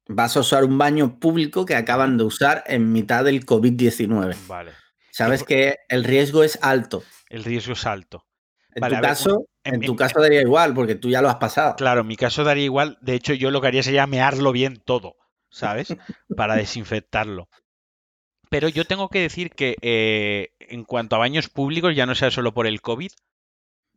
[0.07, 4.37] vas a usar un baño público que acaban de usar en mitad del COVID-19.
[4.47, 4.73] Vale.
[5.11, 7.05] Sabes que el riesgo es alto.
[7.29, 8.27] El riesgo es alto.
[8.75, 11.29] En vale, tu caso, en, en mi, tu caso daría igual, porque tú ya lo
[11.29, 11.77] has pasado.
[11.77, 12.99] Claro, en mi caso daría igual.
[13.01, 15.15] De hecho, yo lo que haría sería mearlo bien todo,
[15.51, 15.89] ¿sabes?
[16.37, 17.49] Para desinfectarlo.
[18.51, 22.31] Pero yo tengo que decir que eh, en cuanto a baños públicos, ya no sea
[22.31, 23.13] solo por el COVID,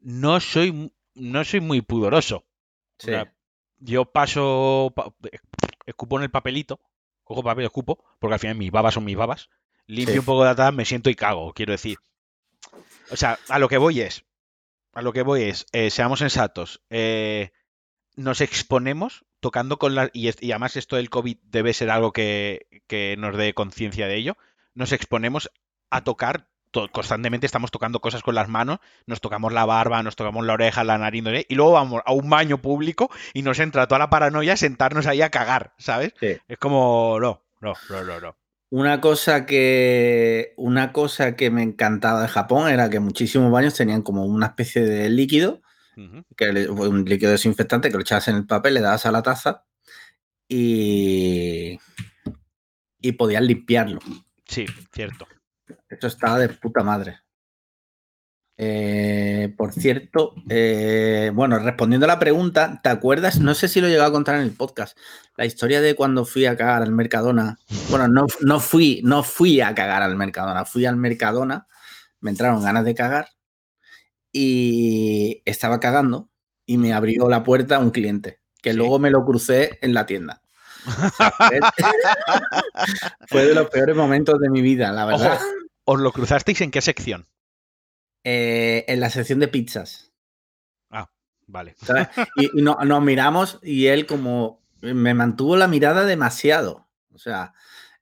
[0.01, 2.45] no soy, no soy muy pudoroso.
[2.99, 3.09] Sí.
[3.09, 3.33] O sea,
[3.79, 4.93] yo paso,
[5.87, 6.79] escupo en el papelito,
[7.23, 9.49] cojo papel, escupo, porque al final mis babas son mis babas,
[9.87, 10.19] limpio sí.
[10.19, 11.97] un poco de atrás, me siento y cago, quiero decir.
[13.09, 14.25] O sea, a lo que voy es,
[14.93, 17.51] a lo que voy es, eh, seamos sensatos, eh,
[18.15, 20.09] nos exponemos tocando con la...
[20.13, 24.15] Y, y además esto del COVID debe ser algo que, que nos dé conciencia de
[24.15, 24.37] ello.
[24.73, 25.51] Nos exponemos
[25.89, 26.49] a tocar
[26.91, 30.83] constantemente estamos tocando cosas con las manos, nos tocamos la barba, nos tocamos la oreja,
[30.83, 34.55] la nariz, y luego vamos a un baño público y nos entra toda la paranoia
[34.57, 36.13] sentarnos ahí a cagar, ¿sabes?
[36.21, 38.35] Es como, no, no, no, no, no.
[38.69, 44.01] Una cosa que una cosa que me encantaba de Japón era que muchísimos baños tenían
[44.01, 45.61] como una especie de líquido,
[46.35, 49.63] que un líquido desinfectante que lo echabas en el papel, le dabas a la taza
[50.47, 51.79] y
[52.99, 53.99] y podías limpiarlo.
[54.45, 55.27] Sí, cierto.
[55.89, 57.19] Esto estaba de puta madre.
[58.59, 63.39] Eh, por cierto, eh, bueno, respondiendo a la pregunta, ¿te acuerdas?
[63.39, 64.97] No sé si lo he llegado a contar en el podcast.
[65.35, 67.59] La historia de cuando fui a cagar al Mercadona.
[67.89, 71.67] Bueno, no, no fui, no fui a cagar al Mercadona, fui al Mercadona,
[72.19, 73.29] me entraron ganas de cagar
[74.31, 76.29] y estaba cagando
[76.65, 80.41] y me abrió la puerta un cliente, que luego me lo crucé en la tienda.
[83.27, 85.39] Fue de los peores momentos de mi vida, la verdad.
[85.89, 87.27] ¿Os lo cruzasteis en qué sección?
[88.25, 90.11] Eh, en la sección de pizzas.
[90.89, 91.09] Ah,
[91.45, 91.77] vale.
[92.35, 96.89] Y, nos miramos y él como me mantuvo la mirada demasiado.
[97.13, 97.53] O sea,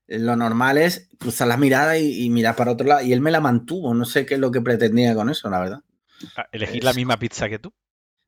[0.08, 3.06] lo normal es cruzar la mirada y, mirar para otro lado.
[3.06, 3.93] Y él me la mantuvo.
[3.93, 5.84] No sé qué es lo que pretendía con eso, la verdad.
[6.36, 7.71] Ah, ¿Elegir la misma pizza que tú?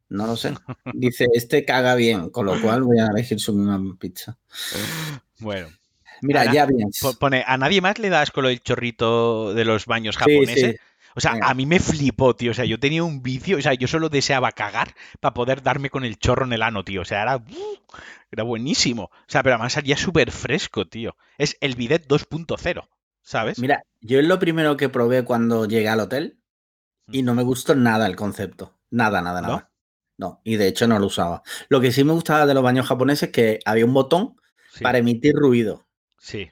[0.10, 0.54] No lo sé.
[0.94, 4.38] Dice, este caga bien, con lo cual voy a elegir su misma pizza.
[5.40, 5.70] Bueno.
[6.22, 6.90] Mira, ya bien.
[7.20, 10.80] Pone, ¿a nadie más le das con el chorrito de los baños japoneses?
[11.16, 12.52] O sea, a mí me flipó, tío.
[12.52, 13.58] O sea, yo tenía un vicio.
[13.58, 16.84] O sea, yo solo deseaba cagar para poder darme con el chorro en el ano,
[16.84, 17.02] tío.
[17.02, 17.44] O sea, era,
[18.32, 19.06] era buenísimo.
[19.06, 21.16] O sea, pero además salía súper fresco, tío.
[21.40, 22.88] Es el bidet 2.0,
[23.24, 23.58] ¿sabes?
[23.58, 26.40] Mira, yo es lo primero que probé cuando llegué al hotel
[27.12, 28.78] y no me gustó nada el concepto.
[28.92, 29.72] Nada, nada, nada.
[30.20, 31.42] No, y de hecho no lo usaba.
[31.70, 34.36] Lo que sí me gustaba de los baños japoneses es que había un botón
[34.82, 35.87] para emitir ruido.
[36.18, 36.50] Sí.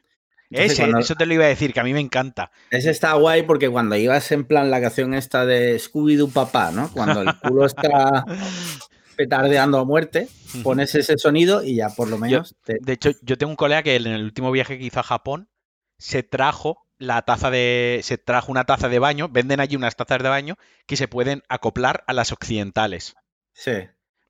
[0.49, 2.51] ese, eso te lo iba a decir, que a mí me encanta.
[2.71, 6.91] Ese está guay porque cuando ibas en plan la canción esta de Scooby-Doo Papá, ¿no?
[6.91, 8.25] Cuando el culo está
[9.17, 10.27] petardeando a muerte,
[10.63, 12.55] pones ese sonido y ya por lo menos...
[12.65, 15.49] De hecho, yo tengo un colega que en el último viaje que hizo a Japón
[15.97, 17.99] se trajo la taza de.
[18.03, 21.43] se trajo una taza de baño, venden allí unas tazas de baño que se pueden
[21.49, 23.15] acoplar a las occidentales.
[23.53, 23.71] Sí.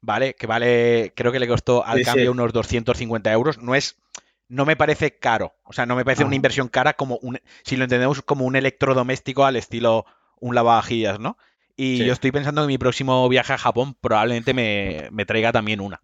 [0.01, 0.35] ¿Vale?
[0.35, 3.57] Que vale, creo que le costó al cambio unos 250 euros.
[3.59, 3.97] No es,
[4.47, 5.55] no me parece caro.
[5.63, 8.55] O sea, no me parece una inversión cara como un, si lo entendemos como un
[8.55, 10.05] electrodoméstico al estilo
[10.39, 11.37] un lavavajillas, ¿no?
[11.77, 16.01] Y yo estoy pensando que mi próximo viaje a Japón probablemente me, traiga también una.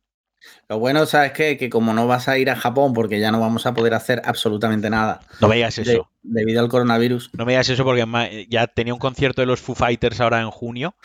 [0.67, 1.55] Lo bueno, ¿sabes qué?
[1.57, 4.21] Que como no vas a ir a Japón porque ya no vamos a poder hacer
[4.25, 5.21] absolutamente nada.
[5.39, 6.09] No veas eso.
[6.23, 7.29] debido al coronavirus.
[7.33, 10.95] No veas eso porque ya tenía un concierto de los Foo Fighters ahora en junio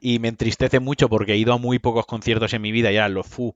[0.00, 3.08] y me entristece mucho porque he ido a muy pocos conciertos en mi vida, ya
[3.08, 3.54] los FU,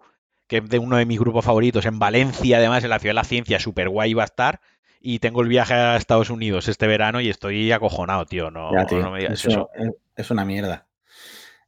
[0.54, 3.14] que es de uno de mis grupos favoritos, en Valencia, además, en la Ciudad de
[3.16, 4.60] la Ciencia, super guay va a estar.
[5.00, 8.52] Y tengo el viaje a Estados Unidos este verano y estoy acojonado, tío.
[8.52, 9.68] No, me digas eso,
[10.14, 10.86] Es una mierda.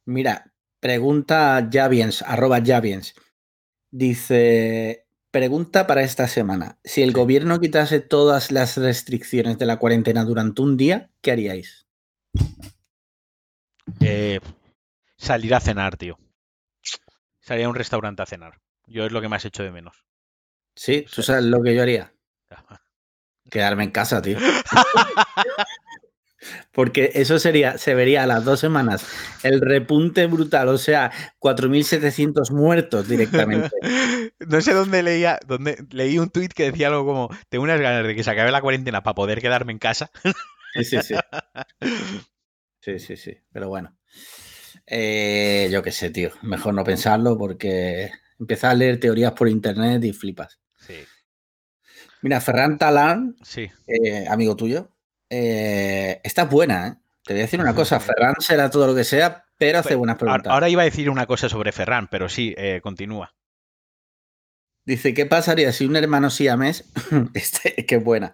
[0.05, 3.13] Mira, pregunta Javiens, arroba Javiens.
[3.91, 6.79] Dice, pregunta para esta semana.
[6.85, 11.87] Si el gobierno quitase todas las restricciones de la cuarentena durante un día, ¿qué haríais?
[13.99, 14.39] Eh,
[15.17, 16.17] Salir a cenar, tío.
[17.41, 18.61] Salir a un restaurante a cenar.
[18.87, 20.05] Yo es lo que me has hecho de menos.
[20.75, 22.13] Sí, tú sabes lo que yo haría.
[23.51, 24.37] Quedarme en casa, tío.
[26.71, 29.05] Porque eso sería, se vería a las dos semanas
[29.43, 33.69] el repunte brutal, o sea, 4.700 muertos directamente.
[34.47, 38.05] No sé dónde leía, dónde leí un tuit que decía algo como, tengo unas ganas
[38.05, 40.11] de que se acabe la cuarentena para poder quedarme en casa.
[40.73, 41.15] Sí, sí, sí.
[42.79, 43.97] Sí, sí, sí, pero bueno.
[44.85, 46.31] Eh, yo qué sé, tío.
[46.43, 50.59] Mejor no pensarlo porque empiezas a leer teorías por internet y flipas.
[50.77, 50.95] Sí.
[52.21, 53.69] Mira, Ferran Talán, sí.
[53.87, 54.91] Eh, amigo tuyo,
[55.29, 56.95] eh, está buena, ¿eh?
[57.23, 60.15] Te voy a decir una cosa, Ferran será todo lo que sea, pero hace buenas
[60.15, 60.51] preguntas.
[60.51, 63.35] Ahora iba a decir una cosa sobre Ferran, pero sí, continúa.
[64.85, 66.89] Dice, ¿qué pasaría si un hermano siamés,
[67.33, 68.33] este, qué buena,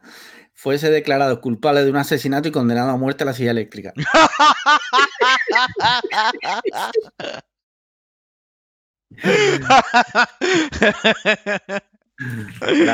[0.54, 3.94] fuese declarado culpable de un asesinato y condenado a muerte a la silla eléctrica.
[9.24, 9.84] La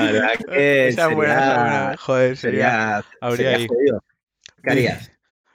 [0.03, 3.67] verdad que Esa sería, buena, joder, sería, habría ahí.
[4.63, 5.11] ¿Qué harías?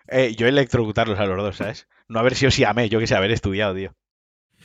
[0.09, 1.89] Eh, yo electrocutarlos a los dos, ¿sabes?
[2.09, 3.95] No haber sido siamés, yo que sé, haber estudiado, tío.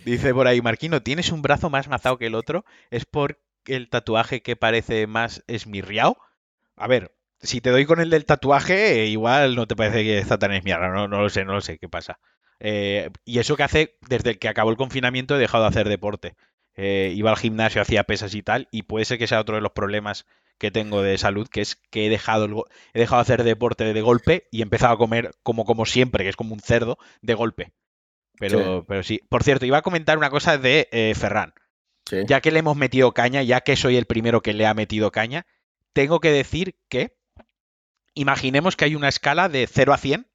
[0.05, 2.65] Dice por ahí, Marquino, ¿tienes un brazo más mazado que el otro?
[2.89, 6.17] ¿Es por el tatuaje que parece más esmirriado?
[6.75, 10.37] A ver, si te doy con el del tatuaje, igual no te parece que está
[10.37, 12.19] tan esmierda, no, no lo sé, no lo sé qué pasa.
[12.59, 16.35] Eh, y eso que hace, desde que acabó el confinamiento he dejado de hacer deporte.
[16.75, 19.61] eh, iba al gimnasio, hacía pesas y tal, y puede ser que sea otro de
[19.61, 20.25] los problemas
[20.57, 22.53] que tengo de salud, que es que he dejado, el
[22.93, 26.23] he dejado de hacer deporte de golpe y he empezado a comer como, como siempre,
[26.23, 27.71] que es como un cerdo, de golpe.
[28.37, 28.85] Pero sí.
[28.87, 29.21] pero sí.
[29.29, 31.53] Por cierto, iba a comentar una cosa de eh, Ferran.
[32.05, 32.17] Sí.
[32.27, 35.11] Ya que le hemos metido caña, ya que soy el primero que le ha metido
[35.11, 35.45] caña,
[35.93, 37.17] tengo que decir que
[38.13, 40.28] imaginemos que hay una escala de 0 a 100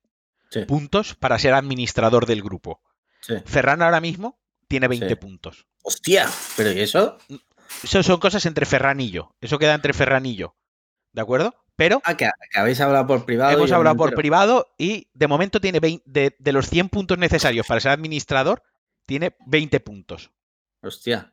[0.54, 0.64] Sí.
[0.66, 2.80] puntos para ser administrador del grupo.
[3.20, 3.34] Sí.
[3.44, 5.14] Ferran ahora mismo tiene 20 Sí.
[5.16, 5.66] puntos.
[5.82, 7.18] Hostia, pero ¿y eso?
[7.82, 9.34] Eso son cosas entre Ferran y yo.
[9.40, 10.56] Eso queda entre Ferran y yo.
[11.12, 11.54] ¿De acuerdo?
[11.76, 13.52] Pero Ah, que, que habéis hablado por privado.
[13.56, 17.66] hemos hablado por privado y de momento tiene 20, de, de los 100 puntos necesarios
[17.66, 18.62] para ser administrador,
[19.06, 20.30] tiene 20 puntos.
[20.82, 21.32] Hostia.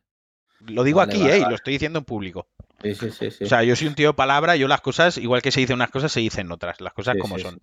[0.62, 1.40] Lo digo Vale, aquí, vale, ¿eh?
[1.40, 2.48] Y lo estoy diciendo en público.
[2.82, 3.32] Sí, sí, sí.
[3.32, 3.44] sí.
[3.44, 5.76] O sea, yo soy un tío de palabra, yo las cosas, igual que se dicen
[5.76, 6.82] unas cosas, se dicen otras.
[6.82, 7.60] Las cosas Sí, como sí, son.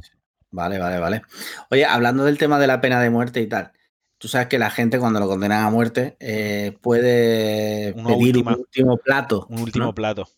[0.50, 1.22] Vale, vale, vale.
[1.70, 3.72] Oye, hablando del tema de la pena de muerte y tal,
[4.18, 8.52] tú sabes que la gente cuando lo condenan a muerte eh, puede Una pedir última-
[8.54, 9.46] un último plato.
[9.50, 9.94] Un último ¿no?
[9.94, 10.28] plato.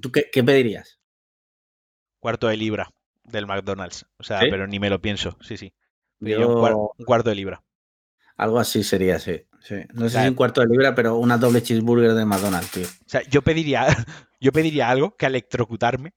[0.00, 1.00] ¿Tú qué, qué pedirías?
[2.20, 2.90] Cuarto de libra
[3.24, 4.06] del McDonald's.
[4.18, 4.46] O sea, ¿Sí?
[4.50, 5.36] pero ni me lo pienso.
[5.40, 5.72] Sí, sí.
[6.20, 7.62] Yo- un, cuar- un cuarto de libra.
[8.36, 9.46] Algo así sería, sí.
[9.60, 9.76] sí.
[9.94, 12.86] No sé sea, si un cuarto de libra, pero una doble cheeseburger de McDonald's, tío.
[12.86, 13.86] O sea, yo pediría,
[14.40, 16.12] yo pediría algo que electrocutarme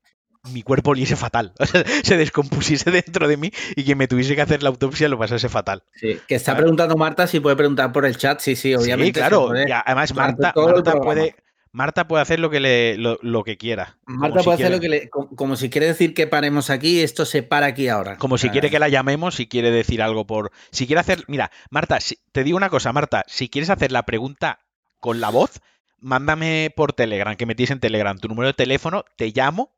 [0.54, 1.54] mi cuerpo oliese fatal.
[1.60, 5.10] O sea, se descompusiese dentro de mí y que me tuviese que hacer la autopsia
[5.10, 5.84] lo pasase fatal.
[5.96, 6.20] Sí.
[6.28, 8.40] Que está preguntando Marta si puede preguntar por el chat.
[8.40, 9.20] Sí, sí, obviamente.
[9.20, 9.52] sí, claro.
[9.56, 11.36] y además, Marta, Marta puede,
[11.72, 13.98] Marta puede hacer lo que, le, lo, lo que quiera.
[14.06, 15.10] Marta si puede hacer quiere- lo que le.
[15.10, 18.18] Como, como si quiere decir que paremos aquí, esto se para aquí ahora.
[18.18, 20.52] Como si quiere que la llamemos, si quiere decir algo por.
[20.72, 21.24] Si quiere hacer.
[21.28, 23.24] Mira, Marta, si- te digo una cosa, Marta.
[23.28, 24.60] Si quieres hacer la pregunta
[25.00, 25.60] con la voz,
[26.00, 29.72] mándame por Telegram, que metéis en Telegram tu número de teléfono, te llamo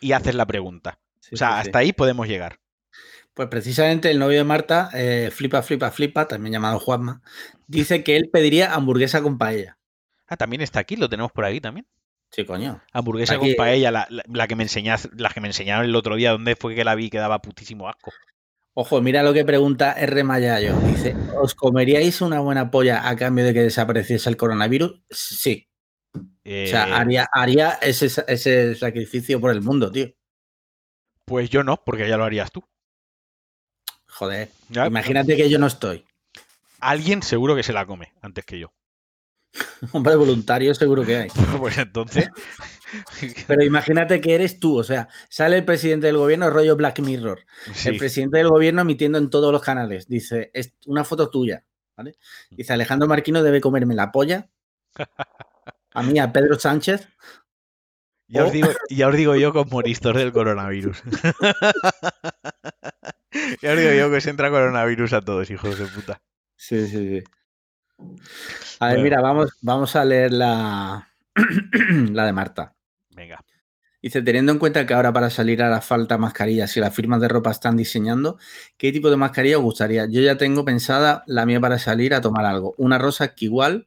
[0.00, 0.98] y haces la pregunta.
[1.20, 2.58] sí, o sea, sí, hasta ahí podemos llegar.
[3.34, 7.22] Pues precisamente el novio de Marta, eh, flipa, flipa, flipa, también llamado Juanma,
[7.66, 9.78] dice que él pediría hamburguesa con paella.
[10.26, 11.86] Ah, también está aquí, lo tenemos por aquí también.
[12.32, 12.80] Sí, coño.
[12.92, 15.96] Hamburguesa Aquí- con paella, la, la- la que me enseñas, la que me enseñaron el
[15.96, 18.12] otro día, donde fue que la vi que daba putísimo asco.
[18.74, 20.22] Ojo, mira lo que pregunta R.
[20.22, 20.76] Mayayo.
[20.86, 25.02] Dice, ¿os comeríais una buena polla a cambio de que desapareciese el coronavirus?
[25.10, 25.68] Sí.
[26.50, 30.08] O Eh, sea, haría, haría ese, ese sacrificio por el mundo, tío.
[31.24, 32.64] Pues yo no, porque ya lo harías tú.
[34.08, 34.48] Joder.
[34.68, 36.04] Ya, Imagínate que yo no estoy.
[36.80, 38.72] Alguien seguro que se la come antes que yo.
[39.92, 41.28] Hombre, voluntario seguro que hay.
[41.58, 42.28] Pues entonces.
[43.46, 47.46] Pero imagínate que eres tú, o sea, sale el presidente del gobierno, rollo Black Mirror.
[47.72, 47.90] sí.
[47.90, 50.08] El presidente del gobierno emitiendo en todos los canales.
[50.08, 51.64] Dice, es una foto tuya.
[51.96, 52.16] ¿vale?
[52.50, 54.50] Dice, Alejandro Marquino debe comerme la polla.
[55.94, 57.08] A mí, a Pedro Sánchez.
[58.28, 58.52] Ya, os Oh.
[58.52, 61.02] digo, ya os digo yo con moristos del coronavirus.
[63.62, 66.20] ya os digo yo que os entra coronavirus a todos, hijos de puta.
[66.56, 67.24] Sí, sí, sí.
[68.80, 69.02] A ver, Bueno.
[69.04, 71.08] mira, vamos, vamos a leer la,
[72.12, 72.74] la de Marta.
[73.10, 73.42] Venga.
[74.02, 77.28] Dice, teniendo en cuenta que ahora para salir hará falta mascarillas y las firmas de
[77.28, 78.38] ropa están diseñando,
[78.78, 80.06] ¿qué tipo de mascarilla os gustaría?
[80.06, 82.74] Yo ya tengo pensada la mía para salir a tomar algo.
[82.78, 83.86] Una rosa que igual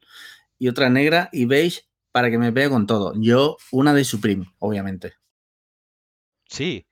[0.60, 1.82] y otra negra y beige
[2.14, 3.12] para que me pegue con todo.
[3.20, 5.16] Yo una de Supreme, obviamente.
[6.50, 6.86] Sí,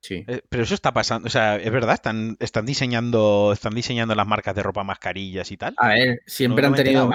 [0.00, 0.24] Sí.
[0.26, 1.28] eh, pero eso está pasando.
[1.28, 5.56] O sea, es verdad, están, están diseñando, están diseñando las marcas de ropa, mascarillas y
[5.56, 5.74] tal.
[5.78, 7.10] A ver, siempre, No han tenido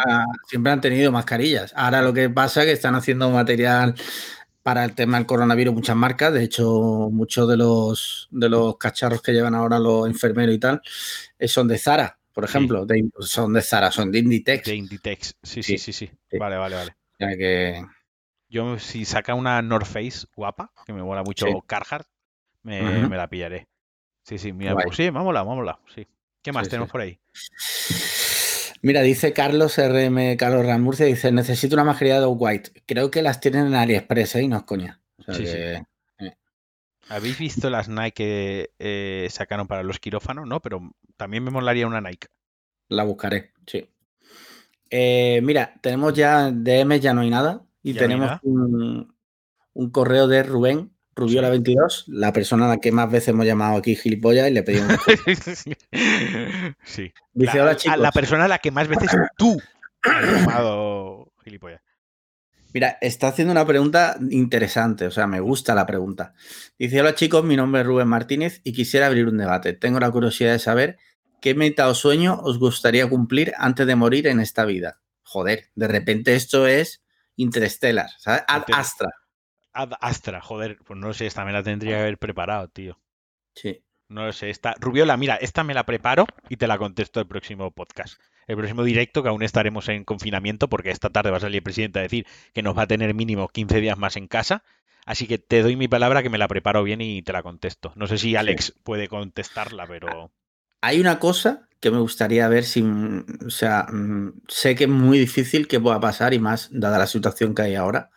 [0.48, 1.74] siempre han tenido mascarillas.
[1.76, 3.94] Ahora lo que pasa es que están haciendo material
[4.64, 6.32] para el tema del coronavirus muchas marcas.
[6.34, 10.82] De hecho, muchos de los, de los cacharros que llevan ahora los enfermeros y tal
[11.40, 12.86] eh, son de Zara, por ejemplo.
[12.86, 14.66] de- son de Zara, son de Inditex.
[14.66, 15.36] De Inditex.
[15.44, 15.92] Sí, Sí, sí.
[15.92, 16.10] sí.
[16.40, 16.97] Vale, vale, vale.
[17.18, 17.84] Sea que,
[18.50, 21.54] Yo, si saca una North Face guapa, que me mola mucho Sí.
[21.66, 22.08] Carhartt,
[22.64, 23.68] me, me la pillaré.
[24.24, 24.86] Sí, sí, mira, Guay.
[24.86, 25.76] pues sí, vámonos, vámonos.
[25.94, 26.06] Sí.
[26.42, 26.92] ¿Qué más Sí, tenemos sí.
[26.92, 27.20] por ahí?
[28.82, 32.84] Mira, dice Carlos RM, Carlos Ramurcia, dice, necesito una mascarilla de White.
[32.86, 34.44] Creo que las tienen en AliExpress, ¿eh?
[34.44, 35.02] Y no es coña.
[35.18, 35.54] O sea Sí, sí.
[35.54, 35.84] que-
[37.10, 40.46] ¿Habéis visto las Nike que eh, sacaron para los quirófanos?
[40.46, 42.28] No, pero también me molaría una Nike.
[42.90, 43.90] La buscaré, sí.
[44.90, 47.64] Eh, mira, tenemos ya DM, ya no hay nada.
[47.84, 49.14] Y Ya tenemos un,
[49.74, 53.96] un correo de Rubén, Rubiola22, la persona a la que más veces hemos llamado aquí
[53.96, 54.98] gilipollas y le pedimos.
[56.84, 57.12] sí.
[57.34, 57.98] Dice, la, hola a chicos.
[57.98, 59.60] la persona a la que más veces tú
[60.04, 61.82] has llamado gilipollas.
[62.74, 66.34] Mira, está haciendo una pregunta interesante, o sea, me gusta la pregunta.
[66.78, 69.74] Dice, hola chicos, mi nombre es Rubén Martínez y quisiera abrir un debate.
[69.74, 70.98] Tengo la curiosidad de saber
[71.42, 75.02] qué meta o sueño os gustaría cumplir antes de morir en esta vida.
[75.24, 77.04] Joder, de repente esto es
[77.36, 78.44] Interstellar, ¿sabes?
[78.48, 79.10] Ad Astra.
[79.74, 83.00] Ad Astra, joder, pues no sé, esta me la tendría que haber preparado, tío.
[83.54, 83.84] Sí.
[84.10, 84.50] No lo sé.
[84.50, 84.74] Esta...
[84.80, 88.22] Rubiola, mira, esta me la preparo y te la contesto el próximo podcast.
[88.48, 91.64] El próximo directo, que aún estaremos en confinamiento, porque esta tarde va a salir el
[91.64, 94.64] presidente a decir que nos va a tener mínimo 15 días más en casa.
[95.06, 97.92] Así que te doy mi palabra que me la preparo bien y te la contesto.
[97.96, 100.32] No sé si Alex puede contestarla, pero.
[100.88, 102.82] Hay una cosa que me gustaría ver si.
[102.82, 107.08] O sea, mm, sé que es muy difícil que pueda pasar y más dada la
[107.08, 108.10] situación que hay ahora.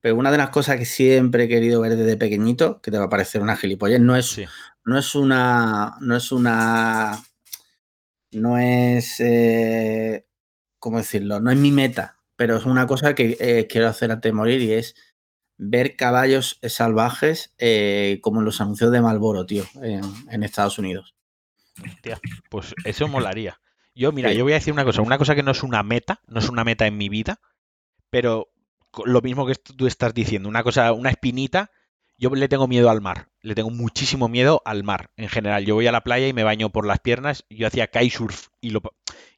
[0.00, 3.06] Pero una de las cosas que siempre he querido ver desde pequeñito, que te va
[3.06, 4.40] a parecer una gilipollez, no es,
[4.84, 5.96] no es una.
[6.00, 7.20] No es una.
[8.30, 9.18] No es.
[9.18, 10.24] Eh,
[10.78, 11.40] ¿Cómo decirlo?
[11.40, 14.62] No es mi meta, pero es una cosa que eh, quiero hacer antes de morir
[14.62, 14.94] y es
[15.58, 21.13] ver caballos salvajes eh, como en los anuncios de Malboro, tío, en, Estados Unidos.
[21.82, 23.60] Hostia, pues eso molaría.
[23.94, 26.20] Yo, mira, yo voy a decir una cosa, una cosa que no es una meta,
[26.26, 27.40] no es una meta en mi vida,
[28.10, 28.48] pero
[29.04, 31.70] lo mismo que tú estás diciendo, una cosa, una espinita,
[32.16, 35.64] yo le tengo miedo al mar, le tengo muchísimo miedo al mar en general.
[35.64, 38.70] Yo voy a la playa y me baño por las piernas, yo hacía kitesurf y
[38.70, 38.82] lo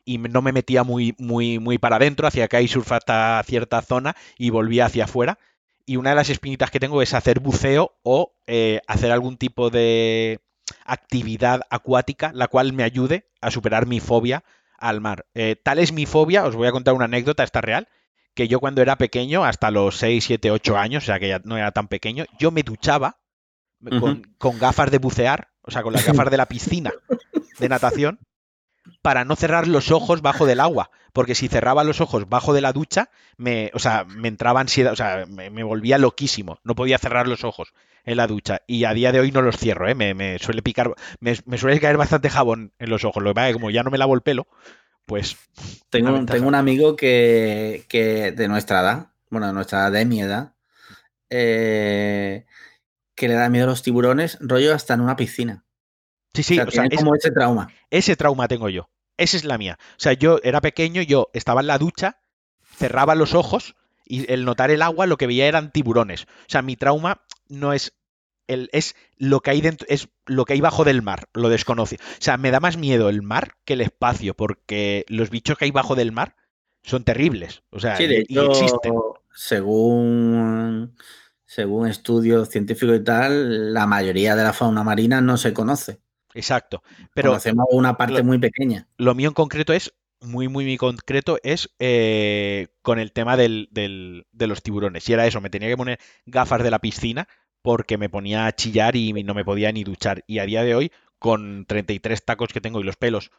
[0.04, 4.50] y no me metía muy muy muy para adentro, hacía kitesurf hasta cierta zona y
[4.50, 5.38] volvía hacia afuera.
[5.86, 9.70] Y una de las espinitas que tengo es hacer buceo o eh, hacer algún tipo
[9.70, 10.40] de
[10.84, 14.44] actividad acuática la cual me ayude a superar mi fobia
[14.78, 15.26] al mar.
[15.34, 17.88] Eh, tal es mi fobia, os voy a contar una anécdota, esta real,
[18.34, 21.40] que yo cuando era pequeño, hasta los 6, 7, 8 años, o sea que ya
[21.44, 23.18] no era tan pequeño, yo me duchaba
[24.38, 26.92] con, gafas de bucear, o sea, con las gafas de la piscina
[27.58, 28.20] de natación,
[29.02, 30.90] para no cerrar los ojos bajo del agua.
[31.12, 34.92] Porque si cerraba los ojos bajo de la ducha, me, o sea, me entraba ansiedad,
[34.92, 36.58] o sea, me, volvía loquísimo.
[36.62, 37.72] No podía cerrar los ojos
[38.06, 38.62] en la ducha.
[38.66, 39.94] Y a día de hoy no los cierro, ¿eh?
[39.94, 43.22] me, suele picar, me, suele caer bastante jabón en los ojos.
[43.22, 44.46] Lo que pasa es que como ya no me lavo el pelo,
[45.04, 45.36] pues.
[45.90, 47.84] Tengo, tengo un amigo que,
[48.34, 50.54] de nuestra edad, bueno, de nuestra edad, de mi edad,
[51.28, 52.46] eh,
[53.14, 55.64] que le da miedo a los tiburones, rollo hasta en una piscina.
[56.32, 57.68] Sí, sí, o sea, como ese trauma.
[57.90, 58.88] Ese trauma tengo yo.
[59.16, 59.78] Esa es la mía.
[59.92, 62.20] O sea, yo era pequeño, yo estaba en la ducha,
[62.76, 66.24] cerraba los ojos y el notar el agua lo que veía eran tiburones.
[66.24, 67.94] O sea, mi trauma no es
[68.46, 71.96] es lo que hay dentro, es lo que hay bajo del mar, lo desconoce.
[71.96, 75.66] O sea, me da más miedo el mar que el espacio, porque los bichos que
[75.66, 76.36] hay bajo del mar
[76.82, 77.62] son terribles.
[77.70, 78.94] O sea, y, existen.
[79.34, 80.96] Según,
[81.44, 86.00] según estudios científicos y tal, la mayoría de la fauna marina no se conoce.
[86.32, 86.82] Exacto.
[87.14, 88.88] Pero Conocemos una parte muy pequeña.
[88.96, 93.68] Lo mío en concreto es, muy, muy, muy concreto, es eh, con el tema del,
[93.70, 95.08] del, de los tiburones.
[95.08, 97.28] Y era eso, me tenía que poner gafas de la piscina
[97.62, 100.24] porque me ponía a chillar y no me podía ni duchar.
[100.26, 103.30] Y a día de hoy, con 33 tacos que tengo y los pelos,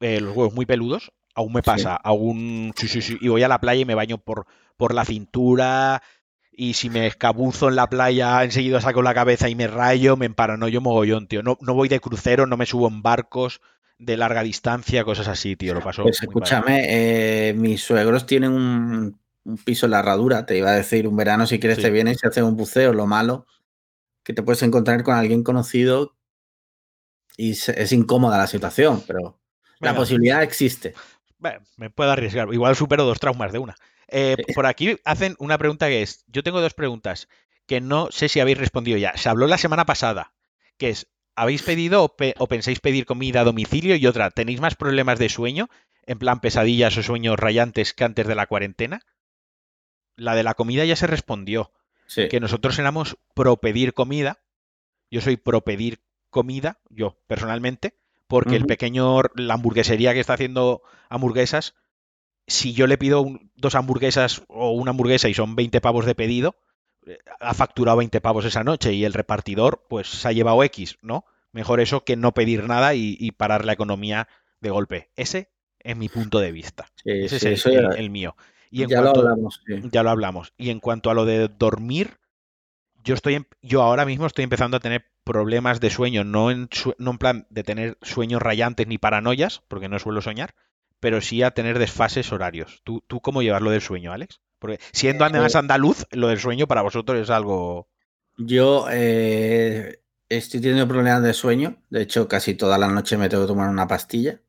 [0.00, 2.72] eh, los huevos muy peludos, aún me pasa, aún...
[3.20, 4.46] y voy a la playa y me baño por,
[4.76, 6.02] por la cintura,
[6.52, 10.30] y si me escabuzo en la playa, enseguida saco la cabeza y me rayo, me
[10.70, 11.42] yo mogollón, tío.
[11.42, 13.60] No, no voy de crucero, no me subo en barcos
[13.98, 15.74] de larga distancia, cosas así, tío.
[15.74, 16.02] Lo paso.
[16.02, 19.19] Pues escúchame, eh, mis suegros tienen un,
[19.64, 20.46] piso en la herradura.
[20.46, 22.92] Te iba a decir, un verano, si quieres, te vienes y haces un buceo.
[22.92, 23.46] Lo malo
[24.22, 26.16] que te puedes encontrar con alguien conocido
[27.36, 29.40] y es incómoda la situación, pero
[29.78, 30.94] la posibilidad existe.
[31.76, 32.52] me puedo arriesgar.
[32.52, 33.76] Igual supero dos traumas de una.
[34.08, 37.28] Eh, por aquí hacen una pregunta que es, yo tengo dos preguntas
[37.66, 39.16] que no sé si habéis respondido ya.
[39.16, 40.34] Se habló la semana pasada,
[40.76, 43.94] que es, ¿habéis pedido o, o pensáis pedir comida a domicilio?
[43.94, 45.70] Y otra, ¿tenéis más problemas de sueño?
[46.04, 49.00] En plan pesadillas o sueños rayantes que antes de la cuarentena.
[50.20, 51.72] La de la comida ya se respondió
[52.28, 54.40] que nosotros éramos pro pedir comida.
[55.10, 57.94] Yo soy pro pedir comida, yo personalmente,
[58.26, 61.74] porque el pequeño, la hamburguesería que está haciendo hamburguesas,
[62.46, 63.24] si yo le pido
[63.56, 66.56] dos hamburguesas o una hamburguesa y son 20 pavos de pedido,
[67.06, 70.98] eh, ha facturado 20 pavos esa noche y el repartidor pues se ha llevado X,
[71.00, 71.24] ¿no?
[71.52, 74.28] Mejor eso que no pedir nada y, parar la economía
[74.60, 75.08] de golpe.
[75.16, 76.90] Ese es mi punto de vista.
[77.06, 78.36] Ese es el mío
[78.70, 79.62] ya lo hablamos.
[79.90, 80.52] Ya lo hablamos.
[80.56, 82.18] Y en cuanto a lo de dormir,
[83.04, 87.10] yo estoy yo ahora mismo estoy empezando a tener problemas de sueño, no en, no
[87.12, 90.54] en plan de tener sueños rayantes ni paranoias, porque no suelo soñar,
[90.98, 92.80] pero sí a tener desfases horarios.
[92.84, 94.40] ¿Tú, tú cómo llevas lo del sueño, Alex?
[94.58, 97.88] Porque siendo además andaluz, lo del sueño para vosotros es algo...
[98.36, 103.44] Yo eh, estoy teniendo problemas de sueño, de hecho casi toda la noche me tengo
[103.44, 104.40] que tomar una pastilla.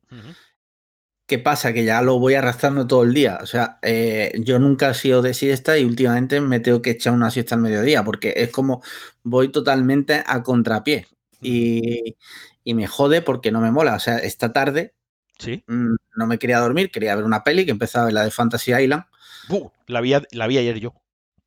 [1.26, 1.72] ¿Qué pasa?
[1.72, 3.38] Que ya lo voy arrastrando todo el día.
[3.42, 7.12] O sea, eh, yo nunca he sido de siesta y últimamente me tengo que echar
[7.12, 8.82] una siesta al mediodía porque es como
[9.22, 11.06] voy totalmente a contrapié
[11.40, 12.16] y,
[12.64, 13.94] me jode porque no me mola.
[13.94, 14.94] O sea, esta tarde
[15.38, 15.64] ¿Sí?
[15.66, 19.04] Mm, no me quería dormir, quería ver una peli que empezaba la de Fantasy Island.
[19.86, 20.94] la, vi, la vi ayer yo.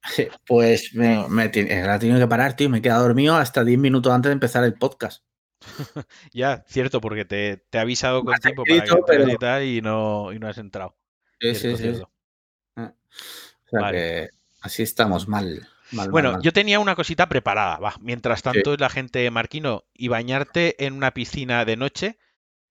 [0.47, 2.69] Pues me, me, la he tenido que parar, tío.
[2.69, 5.24] Me he quedado dormido hasta 10 minutos antes de empezar el podcast.
[6.33, 9.81] ya, cierto, porque te, te he avisado con tiempo para que y pero- tal y
[9.81, 10.95] no, y no has entrado.
[11.39, 11.83] Sí, Cierto, sí, sí.
[11.83, 12.11] cierto.
[12.75, 12.93] Ah.
[13.65, 13.97] O sea Vale.
[13.97, 14.29] que
[14.61, 15.67] así estamos mal.
[15.91, 16.43] mal, Bueno, mal, mal.
[16.43, 17.95] yo tenía una cosita preparada, va.
[17.99, 22.17] Mientras tanto, la gente, Marquino, y bañarte en una piscina de noche,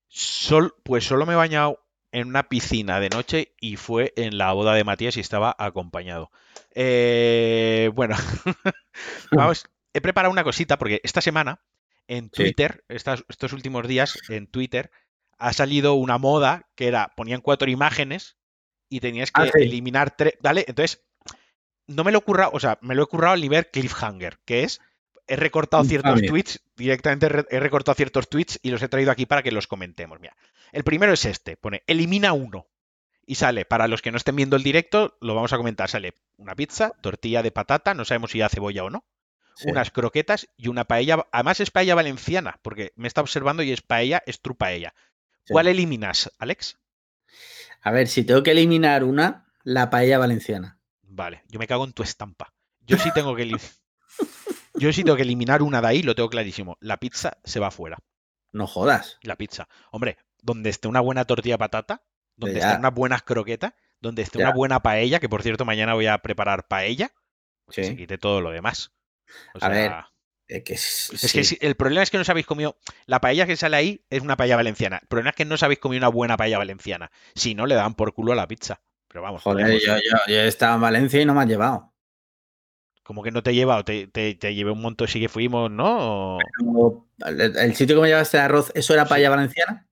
[0.08, 1.80] sol, pues solo me he bañado
[2.12, 6.30] en una piscina de noche y fue en la boda de Matías y estaba acompañado.
[6.76, 8.16] Eh, bueno,
[9.32, 11.60] vamos, he preparado una cosita porque esta semana
[12.08, 12.30] en.
[12.30, 14.90] Twitter, estos últimos días en Twitter,
[15.38, 18.36] ha salido una moda que era, ponían cuatro imágenes
[18.88, 19.62] y tenías que Ah, sí.
[19.62, 20.64] eliminar tres, ¿vale?
[20.68, 21.02] Entonces,
[21.86, 24.62] no me lo he currado, o sea, me lo he currado al nivel cliffhanger, que
[24.62, 24.80] es,
[25.26, 26.30] he recortado ciertos Infamia.
[26.30, 29.66] tweets, directamente re- he recortado ciertos tweets y los he traído aquí para que los
[29.66, 30.20] comentemos.
[30.20, 30.36] Mira,
[30.72, 32.66] el primero es este, pone, elimina uno.
[33.26, 36.12] Y sale, para los que no estén viendo el directo, lo vamos a comentar, sale
[36.36, 39.04] una pizza, tortilla de patata, no sabemos si ya cebolla o no,
[39.56, 39.70] Sí.
[39.70, 43.82] unas croquetas y una paella, además es paella valenciana, porque me está observando y es
[43.82, 44.94] paella, es true paella.
[45.44, 45.52] Sí.
[45.52, 46.78] ¿Cuál eliminas, Alex?
[47.82, 50.80] A ver, si tengo que eliminar una, la paella valenciana.
[51.02, 52.52] Vale, yo me cago en tu estampa.
[52.80, 53.44] Yo sí tengo que
[54.74, 56.76] Yo sí tengo que eliminar una de ahí, lo tengo clarísimo.
[56.80, 57.98] La pizza se va fuera.
[58.52, 59.18] No jodas.
[59.22, 59.68] La pizza.
[59.92, 62.02] Hombre, donde esté una buena tortilla de patata,
[62.36, 62.66] donde Ya.
[62.66, 64.46] estén unas buenas croquetas, donde esté Ya.
[64.46, 67.12] una buena paella, que por cierto mañana voy a preparar paella,
[67.64, 67.96] pues que se Sí.
[67.96, 68.92] quite todo lo demás.
[69.54, 69.92] O A ver,
[70.46, 72.76] Es que, es, es que si- el problema es que no os habéis comido.
[73.06, 74.98] La paella que sale ahí es una paella valenciana.
[75.02, 77.10] El problema es que no os habéis comido una buena paella valenciana.
[77.34, 78.82] Si no, le dan por culo a la pizza.
[79.08, 81.92] Pero vamos, Joder, yo, yo, yo he estado en Valencia y no me han llevado.
[83.02, 85.70] como que no te he llevado, te, te, te llevé un montón, sí que fuimos,
[85.70, 86.38] ¿no?
[86.58, 89.10] Pero, El, el sitio que me llevaste de arroz, ¿eso era Sí.
[89.10, 89.86] paella valenciana?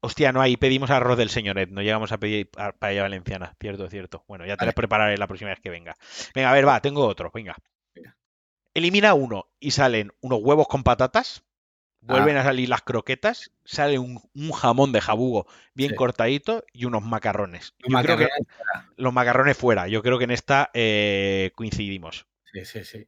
[0.00, 4.24] Hostia, no, ahí pedimos arroz del señoret, no llegamos a pedir paella valenciana, cierto, cierto.
[4.26, 4.72] Bueno, ya te Vale.
[4.72, 5.96] prepararé la próxima vez que venga.
[6.34, 7.54] Venga, a ver, va, tengo otro, venga.
[8.74, 11.42] Elimina uno y salen unos huevos con patatas,
[12.00, 12.40] vuelven Ah.
[12.40, 15.96] a salir las croquetas, sale un, un jamón de jabugo bien Sí.
[15.96, 17.74] cortadito y unos macarrones.
[17.78, 18.48] Los Yo creo que macarrones.
[18.96, 22.26] los macarrones fuera, yo creo que en esta eh, coincidimos.
[22.52, 23.06] Sí, sí, sí.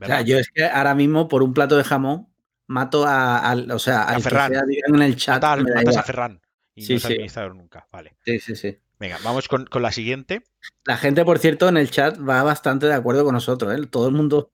[0.00, 2.28] O sea, yo es que ahora mismo por un plato de jamón
[2.66, 4.52] mato a, o sea, al que Ferran.
[4.52, 5.42] sea, digan en el chat.
[5.42, 6.02] Matas- me da matas a.
[6.02, 6.40] Ferran
[6.74, 7.40] y Sí, no es sí.
[7.54, 7.86] nunca.
[7.90, 8.16] Vale.
[8.24, 8.78] Sí, sí, sí.
[8.98, 10.42] Venga, vamos con, con la siguiente.
[10.84, 13.86] La gente, por cierto, en el chat va bastante de acuerdo con nosotros, ¿eh?
[13.86, 14.52] Todo el mundo.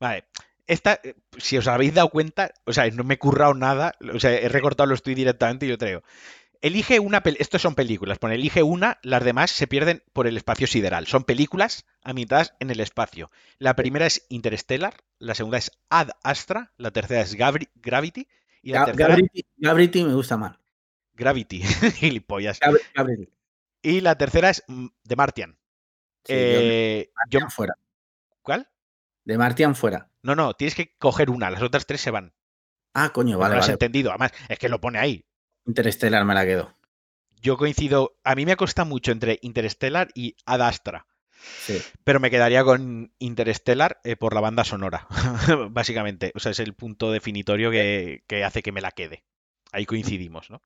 [0.00, 0.24] Vale.
[0.66, 4.18] Esta, eh, si os habéis dado cuenta, o sea, no me he currado nada, o
[4.18, 6.02] sea, he recortado los tweets directamente y yo traigo.
[6.62, 10.66] Elige una, estos son películas, pone elige una, las demás se pierden por el espacio
[10.66, 11.06] sideral.
[11.06, 13.30] Son películas ambientadas en el espacio.
[13.58, 18.26] La primera es Interstellar, la segunda es Ad Astra, la tercera es Gabri- Gravity
[18.62, 20.58] y la Ga- tercera Gabriti, Gabriti me gusta mal.
[21.12, 21.60] Gravity,
[21.96, 22.58] gilipollas.
[23.82, 25.58] Y la tercera es mm, The Martian.
[26.24, 27.74] Sí, yo- Eh, yo- Martian fuera.
[28.40, 28.66] ¿Cuál?
[29.24, 30.10] De Martian fuera.
[30.22, 32.34] No, no, tienes que coger una, las otras tres se van.
[32.94, 33.72] Ah, coño, No vale, lo has vale.
[33.74, 35.24] entendido, además, es que lo pone ahí.
[35.66, 36.76] Interestelar me la quedo.
[37.40, 41.06] Yo coincido, a mí me cuesta mucho entre Interstellar y Ad Astra,
[41.58, 41.78] Sí.
[42.04, 45.06] pero me quedaría con Interstellar eh, por la banda sonora,
[45.70, 46.32] básicamente.
[46.34, 49.24] O sea, es el punto definitorio que, que hace que me la quede.
[49.72, 50.62] Ahí coincidimos, ¿no?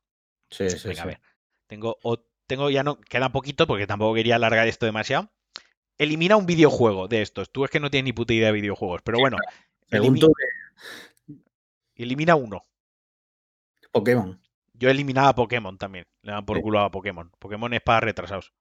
[0.50, 1.08] Sí, sí, Venga, a sí.
[1.08, 1.20] ver.
[1.66, 5.30] Tengo, o- tengo ya no, queda poquito porque tampoco quería alargar esto demasiado.
[5.98, 7.50] Elimina un videojuego de estos.
[7.50, 9.36] Tú es que no tienes ni puta idea de videojuegos, pero bueno,
[11.96, 12.64] elimina uno.
[13.92, 14.40] Pokémon.
[14.74, 16.06] Yo eliminaba a Pokémon también.
[16.22, 16.62] Le dan por Sí.
[16.62, 17.32] culo a Pokémon.
[17.38, 18.52] Pokémon es para retrasados.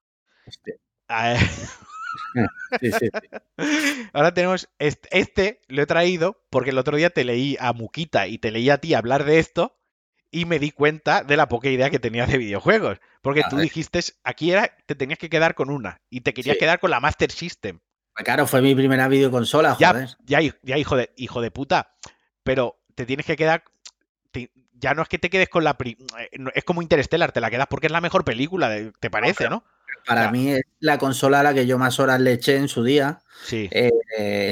[0.45, 0.79] Este,
[2.81, 3.09] Sí, sí.
[4.13, 8.27] Ahora tenemos este, este, lo he traído porque el otro día te leí a Muquita
[8.27, 9.76] y te leí a ti hablar de esto
[10.31, 12.99] y me di cuenta de la poca idea que tenías de videojuegos.
[13.21, 13.63] Porque A tú ver.
[13.63, 16.59] dijiste, aquí era, te tenías que quedar con una y te querías Sí.
[16.59, 17.79] quedar con la Master System.
[18.13, 20.09] Pues Claro, fue mi primera videoconsola, joder.
[20.25, 21.93] ya, ya, hijo de, hijo de puta.
[22.43, 23.63] Pero te tienes que quedar.
[24.31, 25.77] te- ya no es que te quedes con la.
[25.77, 28.69] pri- eh, Es como Interstellar, te la quedas porque es la mejor película,
[28.99, 29.63] ¿te parece, no?
[30.05, 30.31] Para Ya.
[30.31, 33.19] mí es la consola a la que yo más horas le eché en su día.
[33.43, 33.67] Sí.
[33.71, 33.89] Eh,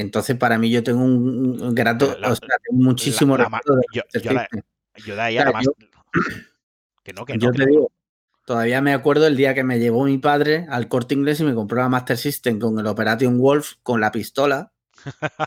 [0.00, 3.48] entonces, para mí, yo tengo un, grato, La- o sea, tengo muchísimo la-
[3.92, 4.02] yo-
[4.32, 4.48] la-.
[5.04, 5.64] Yo de ahí a la Claro, más.
[5.66, 5.72] yo-
[7.02, 7.40] Que no, que no.
[7.46, 7.70] Yo que te no.
[7.70, 7.92] digo,
[8.46, 11.54] todavía me acuerdo el día que me llevó mi padre al corte inglés y me
[11.54, 14.72] compró la Master System con el Operation Wolf, con la pistola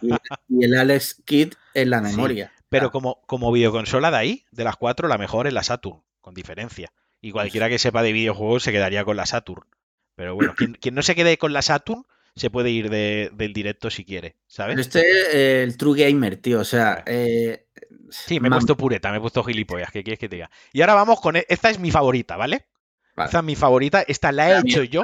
[0.02, 0.10] y,
[0.50, 2.54] y el Alex Kid en la Sí, memoria.
[2.70, 6.34] Pero como, como videoconsola de ahí, de las cuatro, la mejor es la Saturn, con
[6.36, 6.92] diferencia.
[7.20, 9.68] Y cualquiera que sepa de videojuegos se quedaría con la Saturn.
[10.16, 12.04] Pero bueno, quien, quien no se quede con la Saturn
[12.36, 14.80] se puede ir de- del directo si quiere, Pero ¿sabes?
[14.80, 16.60] este es eh, el True Gamer, tío.
[16.60, 17.66] O sea, eh,
[18.12, 20.52] Sí, me he puesto pureta, me he puesto gilipollas, ¿qué quieres que te diga?
[20.74, 21.36] Y ahora vamos con.
[21.36, 22.68] e- Esta es mi favorita, ¿vale?
[23.16, 23.28] Vale.
[23.28, 25.02] Esta es mi favorita, esta la he hecho miedo, yo.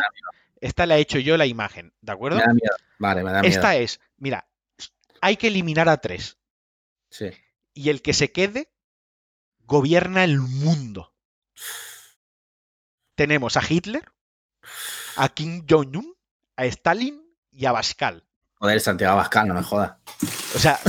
[0.61, 2.37] Esta la he hecho yo la imagen, ¿de acuerdo?
[2.37, 2.75] me da miedo.
[2.99, 3.53] Vale, me da miedo.
[3.55, 4.47] Esta es, mira,
[5.21, 6.37] hay que eliminar a tres.
[7.09, 7.31] Sí.
[7.73, 8.69] y el que se quede
[9.65, 11.13] gobierna el mundo.
[13.15, 14.03] Tenemos a Hitler,
[15.15, 16.13] a Kim Jong-un,
[16.57, 17.21] a Stalin
[17.51, 18.25] y a Pascal.
[18.55, 19.93] Joder, Santiago Abascal, no me jodas.
[20.55, 20.79] O sea,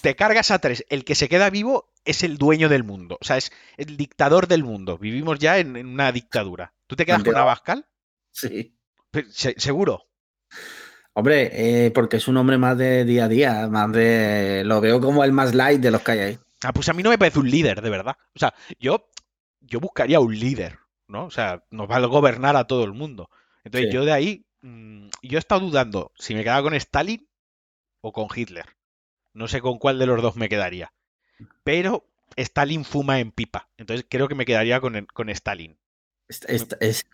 [0.00, 0.84] te cargas a tres.
[0.88, 3.18] El que se queda vivo es el dueño del mundo.
[3.20, 4.98] O sea, es el dictador del mundo.
[4.98, 6.72] Vivimos ya en, en una dictadura.
[6.86, 7.36] ¿Tú te quedas con.
[7.36, 7.86] Abascal?
[8.32, 8.74] Sí.
[9.30, 10.06] Se- ¿Seguro?
[11.12, 11.50] Hombre,
[11.86, 14.62] eh, porque es un hombre más de día a día, más de.
[14.64, 16.38] Lo veo como el más light de los que hay ahí.
[16.62, 18.16] Ah, pues a mí no me parece un líder, de verdad.
[18.34, 19.08] O sea, yo,
[19.60, 20.78] yo buscaría un líder,
[21.08, 21.24] ¿no?
[21.26, 23.30] O sea, nos va a gobernar a todo el mundo.
[23.64, 23.94] Entonces Sí.
[23.94, 27.26] yo de ahí, mm, yo he estado dudando si me quedaba con Stalin
[28.02, 28.66] o con Hitler.
[29.40, 30.92] No sé con cuál de los dos me quedaría.
[31.64, 32.04] Pero
[32.36, 33.70] Stalin fuma en pipa.
[33.78, 35.78] Entonces creo que me quedaría con, con Stalin.
[36.28, 37.06] Es- es- es-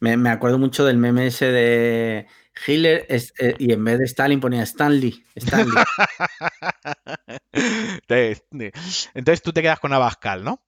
[0.00, 2.26] me, me acuerdo mucho del meme ese de
[2.66, 5.22] Hitler eh, y en vez de Stalin ponía Stanley.
[5.34, 5.74] Stanley.
[7.52, 8.42] Entonces,
[9.14, 10.62] entonces tú te quedas con Abascal, ¿no?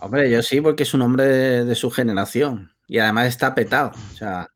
[0.00, 2.72] Hombre, yo sí, porque es un hombre de, de su generación.
[2.88, 3.92] Y además está petado.
[4.12, 4.48] O sea,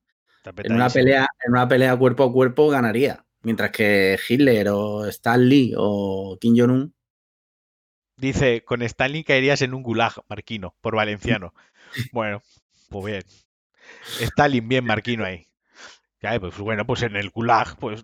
[0.66, 3.23] en una pelea, en una pelea cuerpo a cuerpo ganaría.
[3.44, 6.94] Mientras que Hitler o Stanley o Kim Jong-un.
[8.16, 11.54] Dice, con Stalin caerías en un gulag, Marquino, por valenciano.
[12.12, 12.42] Bueno,
[12.88, 13.22] pues bien.
[14.18, 15.46] Stalin, bien, Marquino ahí.
[16.24, 18.02] Ya, pues bueno, pues en el gulag, pues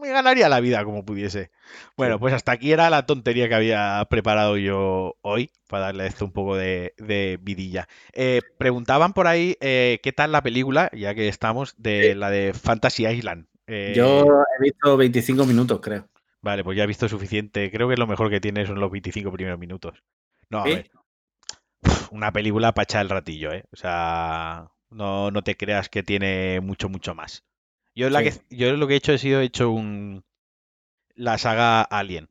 [0.00, 1.52] me ganaría la vida como pudiese.
[1.96, 6.06] Bueno, pues hasta aquí era la tontería que había preparado yo hoy, para darle a
[6.06, 7.88] esto un poco de, de vidilla.
[8.14, 12.52] Eh, preguntaban por ahí eh, qué tal la película, ya que estamos, de la de
[12.52, 13.46] Fantasy Island.
[13.66, 14.24] Eh, Yo
[14.58, 16.08] he visto 25 minutos, creo.
[16.40, 17.70] Vale, pues ya he visto suficiente.
[17.70, 20.02] Creo que lo mejor que tiene son los 25 primeros minutos.
[20.50, 20.90] No, a ver.
[22.10, 23.64] Una película para echar el ratillo, ¿eh?
[23.72, 27.44] O sea, no, no te creas que tiene mucho, mucho más.
[27.94, 28.30] Yo, la Sí.
[28.48, 30.24] que, yo lo que he hecho he sido he hecho un
[31.14, 32.28] la saga Alien.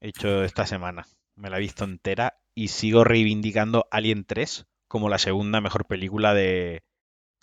[0.00, 1.06] He hecho esta semana.
[1.36, 6.34] Me la he visto entera y sigo reivindicando Alien 3 como la segunda mejor película
[6.34, 6.82] de,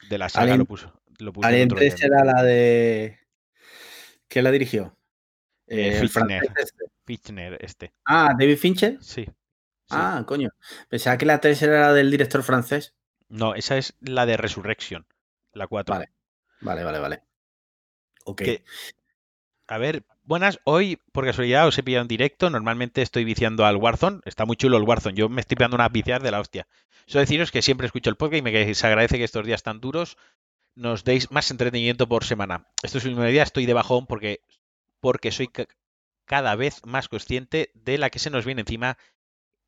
[0.09, 0.53] de la saga.
[0.53, 3.19] Alien- lo puso, lo puse el Alien otro día 3 en- era la de.
[4.27, 4.97] ¿Quién la dirigió?
[5.67, 6.43] Eh, Eh, el Fichtner.
[6.57, 6.85] este.
[7.05, 7.93] Fichtner, este.
[8.05, 8.97] Ah, David Fincher.
[9.01, 9.25] Sí.
[9.25, 9.31] sí.
[9.89, 10.49] Ah, coño.
[10.89, 12.93] Pensaba que la 3 era la del director francés.
[13.29, 15.05] No, esa es la de Resurrection,
[15.53, 15.93] la 4.
[15.95, 16.09] Vale.
[16.61, 17.21] Vale, vale, vale.
[18.25, 18.41] Ok.
[18.41, 18.63] Que-
[19.67, 20.59] A ver, buenas.
[20.63, 22.49] Hoy, por casualidad, os he pillado en directo.
[22.49, 24.21] Normalmente estoy viciando al Warzone.
[24.25, 25.15] Está muy chulo el Warzone.
[25.15, 26.67] Yo me estoy pegando unas viciadas de la hostia.
[27.05, 29.63] Solo deciros que siempre escucho el podcast y me que se agradece que estos días
[29.63, 30.17] tan duros
[30.77, 32.67] nos deis más entretenimiento por semana.
[32.83, 34.41] Estos últimos días estoy de bajón porque,
[35.01, 35.67] porque soy ca-
[36.25, 38.97] cada vez más consciente de la que se nos viene encima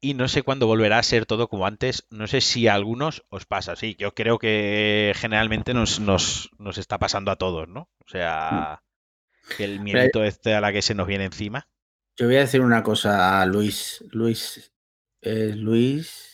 [0.02, 2.06] y no sé cuándo volverá a ser todo como antes.
[2.10, 3.76] No sé si a algunos os pasa.
[3.76, 7.90] Sí, yo creo que generalmente nos, nos, nos está pasando a todos, ¿no?
[8.06, 8.84] O sea,
[9.58, 11.68] que el miedito este a la que se nos viene encima.
[12.18, 14.04] Yo voy a decir una cosa a Luis.
[14.12, 14.72] Luis.
[15.22, 16.29] eh, Luis.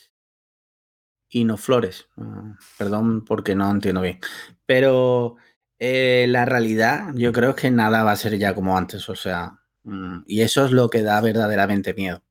[1.35, 2.07] Hino Flores.
[2.17, 4.19] Ah, perdón porque no entiendo bien.
[4.65, 5.35] Pero
[5.79, 9.09] eh, la realidad, yo creo que nada va a ser ya como antes.
[9.09, 12.23] O sea, mm, y eso es lo que da verdaderamente miedo.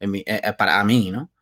[0.00, 1.32] En mi- eh, eh, para mí, ¿no?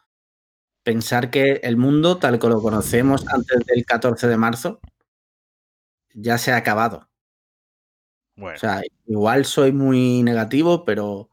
[0.85, 4.81] Pensar que el mundo, tal como lo conocemos antes del 14 de marzo,
[6.15, 7.09] ya se ha acabado.
[8.37, 11.31] Bueno, O sea, igual soy muy negativo, pero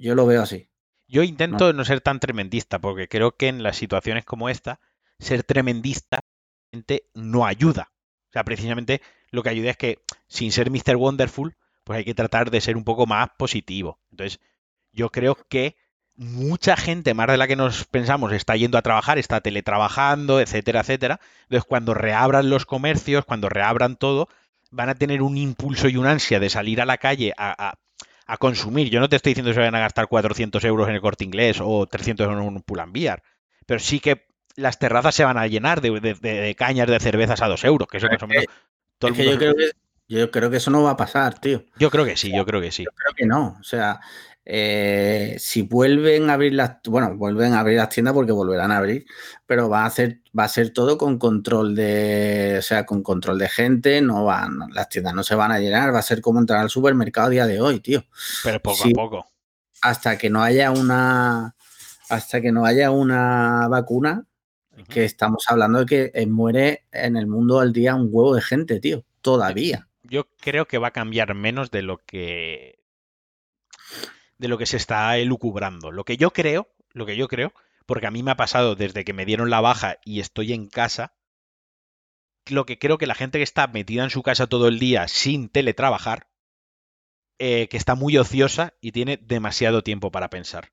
[0.00, 0.68] yo lo veo así.
[1.06, 4.80] Yo intento no ser tan tremendista porque creo que en las situaciones como esta,
[5.18, 6.20] ser tremendista
[7.14, 7.92] no ayuda.
[8.30, 9.00] O sea, precisamente
[9.30, 10.96] lo que ayuda es que sin ser Mr.
[10.96, 14.00] Wonderful, pues hay que tratar de ser un poco más positivo.
[14.10, 14.40] Entonces,
[14.92, 15.76] yo creo que
[16.16, 20.80] mucha gente, más de la que nos pensamos, está yendo a trabajar, está teletrabajando, etcétera,
[20.80, 21.20] etcétera.
[21.42, 24.28] Entonces, cuando reabran los comercios, cuando reabran todo,
[24.70, 27.78] van a tener un impulso y una ansia de salir a la calle a, a-
[28.26, 28.90] a consumir.
[28.90, 31.24] Yo no te estoy diciendo que se vayan a gastar 400 euros en el corte
[31.24, 33.22] inglés o 300 en un Pull&Bear,
[33.66, 37.00] pero sí que las terrazas se van a llenar de, de- de- de cañas de
[37.00, 38.46] cervezas a 2 euros, que eso Pero más o es menos
[38.98, 39.70] todo Es el que yo creo que,
[40.08, 41.64] yo creo que eso no va a pasar, tío.
[41.78, 42.84] Yo creo que sí, yo creo que sí.
[42.84, 43.56] Yo creo que no.
[43.60, 44.00] O sea,
[44.46, 48.78] eh, si vuelven a abrir las, bueno, vuelven a abrir las tiendas porque volverán a
[48.78, 49.06] abrir,
[49.46, 53.38] pero va a hacer, va a ser todo con control de, o sea, con control
[53.38, 56.40] de gente, no van, las tiendas no se van a llenar, va a ser como
[56.40, 58.04] entrar al supermercado a día de hoy, tío.
[58.42, 59.26] Pero poco a poco.
[59.80, 61.54] Hasta que no haya una,
[62.10, 64.26] hasta que no haya una vacuna,
[64.88, 68.42] que estamos hablando de que eh, muere en el mundo al día un huevo de
[68.42, 69.88] gente, tío, todavía.
[70.02, 72.83] Yo creo que va a cambiar menos de lo que
[74.44, 75.90] de lo que se está elucubrando.
[75.90, 77.54] Lo que yo creo, lo que yo creo,
[77.86, 80.68] porque a mí me ha pasado desde que me dieron la baja y estoy en
[80.68, 81.14] casa,
[82.50, 85.08] lo que creo que la gente que está metida en su casa todo el día
[85.08, 86.28] sin teletrabajar
[87.38, 90.72] eh, que está muy ociosa y tiene demasiado tiempo para pensar.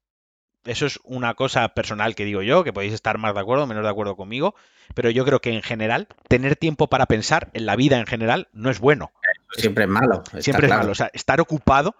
[0.66, 3.68] Eso es una cosa personal que digo yo, que podéis estar más de acuerdo o
[3.68, 4.54] menos de acuerdo conmigo,
[4.94, 8.50] pero yo creo que en general, tener tiempo para pensar en la vida en general
[8.52, 9.12] no es bueno.
[9.54, 10.24] Siempre es malo.
[10.40, 10.92] Siempre es malo.
[10.92, 11.96] O sea, estar ocupado,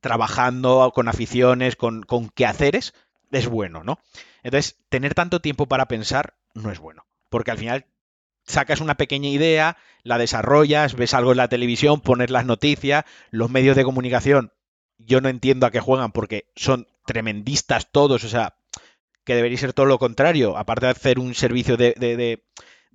[0.00, 2.94] trabajando con aficiones, con, con quehaceres,
[3.30, 3.98] es bueno, ¿no?
[4.42, 7.86] Entonces, tener tanto tiempo para pensar no es bueno, porque al final
[8.44, 13.50] sacas una pequeña idea, la desarrollas, ves algo en la televisión, pones las noticias, los
[13.50, 14.52] medios de comunicación,
[14.98, 18.54] yo no entiendo a qué juegan porque son tremendistas todos, o sea,
[19.24, 22.42] que debería ser todo lo contrario, aparte de hacer un servicio de,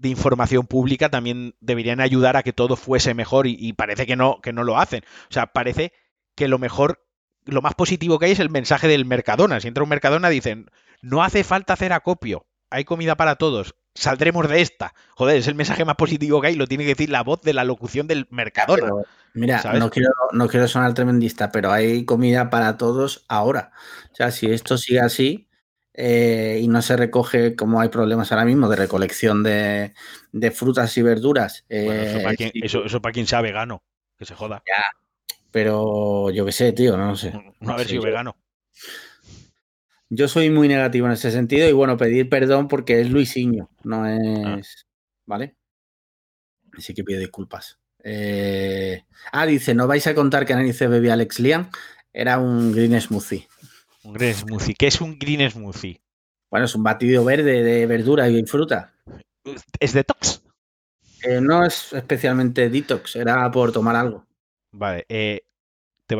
[0.03, 4.53] información pública, también deberían ayudar a que todo fuese mejor y, parece que no, que
[4.53, 5.03] no lo hacen.
[5.29, 5.93] O sea, parece
[6.37, 7.03] que lo mejor,
[7.45, 9.59] lo más positivo que hay es el mensaje del Mercadona.
[9.59, 10.69] Si entra un Mercadona dicen,
[11.01, 14.93] no hace falta hacer acopio, hay comida para todos, saldremos de esta.
[15.15, 17.53] Joder, es el mensaje más positivo que hay, lo tiene que decir la voz de
[17.53, 18.91] la locución del Mercadona.
[19.33, 23.71] mira, no quiero, no quiero sonar tremendista, pero hay comida para todos ahora.
[24.11, 25.49] O sea, si esto sigue así
[25.93, 29.93] eh, y no se recoge, como hay problemas ahora mismo de recolección de,
[30.53, 31.65] frutas y verduras.
[31.67, 33.81] eso, para quien, eso, para quien sea vegano,
[34.19, 34.61] que se joda.
[34.67, 34.83] Ya,
[35.51, 37.33] pero yo qué sé, tío, no, sé.
[37.59, 38.35] No, haber sido vegano.
[40.09, 44.03] Yo soy muy negativo en ese sentido y bueno, pedir perdón porque es Luisinho, no
[44.03, 44.57] ah.
[44.59, 44.85] es.
[45.25, 45.55] ¿Vale?
[46.77, 47.79] Así que pido disculpas.
[48.03, 51.69] Eh, ah, dice, ¿no vais a contar que Ananice bebía Alex Liam?
[52.13, 53.47] Era un green smoothie.
[54.03, 54.75] Un green smoothie.
[54.75, 56.01] ¿Qué es un green smoothie?
[56.49, 58.93] Bueno, es un batido verde de verdura y fruta.
[59.79, 60.41] ¿Es detox?
[61.23, 64.26] Eh, no es especialmente detox, era por tomar algo.
[64.77, 65.41] Vale, eh,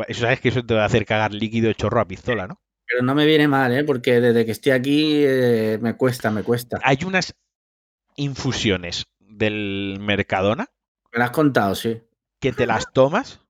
[0.08, 2.60] eso sabes que eso te va a hacer cagar líquido chorro a pistola, ¿no?
[2.86, 3.84] Pero no me viene mal, ¿eh?
[3.84, 6.80] Porque desde que estoy aquí eh, me cuesta, me cuesta.
[6.82, 7.34] Hay unas
[8.16, 10.66] infusiones del Mercadona.
[11.12, 12.02] Me las has contado, sí.
[12.40, 13.40] Que te las tomas.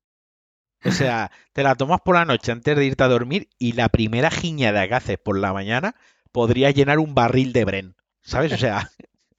[0.84, 3.88] O sea, te la tomas por la noche antes de irte a dormir y la
[3.88, 5.96] primera giñada que haces por la mañana
[6.30, 7.96] podría llenar un barril de Bren.
[8.20, 8.52] ¿Sabes?
[8.52, 8.90] O sea,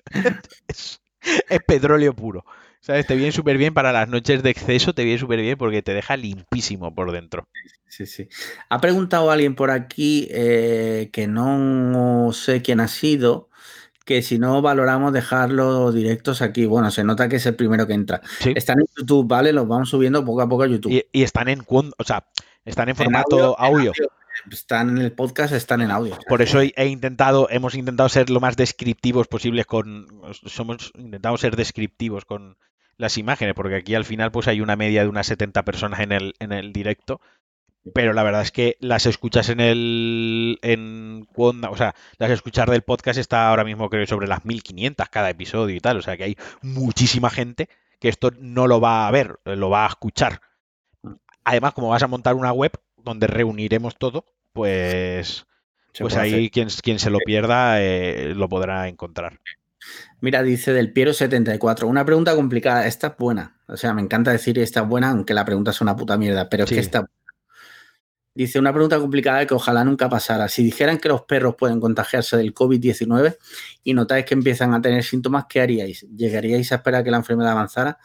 [0.68, 2.46] es, es petróleo puro.
[2.82, 3.06] ¿Sabes?
[3.06, 5.94] Te viene súper bien para las noches de exceso, te viene súper bien porque te
[5.94, 7.48] deja limpísimo por dentro.
[7.88, 8.30] Sí, sí.
[8.70, 13.50] Ha preguntado alguien por aquí eh, que no sé quién ha sido,
[14.06, 16.66] que si no valoramos dejarlos directos aquí.
[16.66, 18.22] Bueno, se nota que es el primero que entra.
[18.56, 19.52] Están en YouTube, ¿vale?
[19.52, 21.06] Los vamos subiendo poco a poco a YouTube.
[21.12, 22.26] Y, están en, o sea,
[22.66, 23.92] están en formato audio.
[24.52, 26.18] Están en el podcast, están en audio.
[26.28, 30.08] Por eso he intentado, hemos intentado ser lo más descriptivos posibles con,
[30.46, 32.58] somos, intentamos ser descriptivos con
[32.98, 36.12] las imágenes, porque aquí al final pues hay una media de unas 70 personas en
[36.12, 37.22] el, en el directo
[37.94, 42.82] pero la verdad es que las escuchas en el en o sea, las escuchar del
[42.82, 46.26] podcast está ahora mismo creo sobre las 1500 cada episodio y tal, o sea que
[46.26, 47.70] hay muchísima gente
[48.00, 50.42] que esto no lo va a ver, lo va a escuchar.
[51.44, 52.72] Además, como vas a montar una web
[53.04, 55.46] donde reuniremos todo, pues
[55.98, 59.40] pues ahí quien, quien, se lo pierda eh, lo podrá encontrar.
[60.22, 61.88] Mira, dice del Piero 74.
[61.88, 62.86] Una pregunta complicada.
[62.86, 63.60] Esta es buena.
[63.68, 66.50] O sea, me encanta decir esta es buena, aunque la pregunta es una puta mierda.
[66.50, 67.06] Pero es que esta
[68.40, 70.48] Dice, una pregunta complicada que ojalá nunca pasara.
[70.48, 73.36] Si dijeran que los perros pueden contagiarse del COVID-19
[73.84, 76.08] y notáis que empiezan a tener síntomas, ¿qué haríais?
[76.16, 77.98] ¿Llegaríais a esperar que la enfermedad avanzara?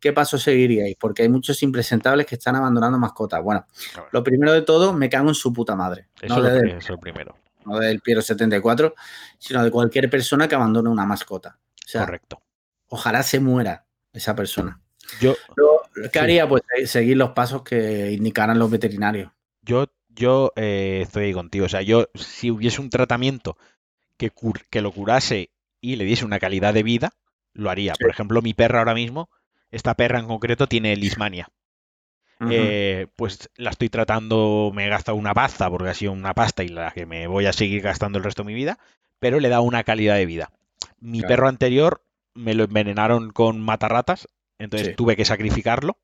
[0.00, 0.96] ¿Qué paso seguiríais?
[0.98, 3.42] Porque hay muchos impresentables que están abandonando mascotas.
[3.42, 3.66] Bueno,
[4.12, 6.08] lo primero de todo, me cago en su puta madre.
[6.22, 7.36] Eso, no es lo primero.
[7.66, 8.94] No del Piero 74,
[9.38, 11.58] sino de cualquier persona que abandone una mascota.
[11.92, 12.40] Correcto.
[12.88, 14.80] Ojalá se muera esa persona.
[15.20, 15.36] Yo,
[16.10, 16.48] ¿Qué haría?
[16.48, 19.30] Pues seguir los pasos que indicaran los veterinarios
[19.62, 21.66] yo, yo eh, estoy ahí contigo.
[21.66, 23.56] O sea, yo, si hubiese un tratamiento
[24.16, 24.32] que,
[24.70, 25.50] que lo curase
[25.80, 27.12] y le diese una calidad de vida,
[27.54, 27.94] lo haría.
[27.94, 29.30] Por ejemplo, mi perra ahora mismo,
[29.70, 31.48] esta perra en concreto, tiene lismania.
[32.50, 36.64] Eh, pues la estoy tratando, me he gastado una pasta porque ha sido una pasta
[36.64, 38.80] y la que me voy a seguir gastando el resto de mi vida,
[39.20, 40.50] pero le da una calidad de vida.
[40.98, 42.02] Mi perro anterior
[42.34, 44.26] me lo envenenaron con matarratas,
[44.58, 45.98] entonces tuve que sacrificarlo,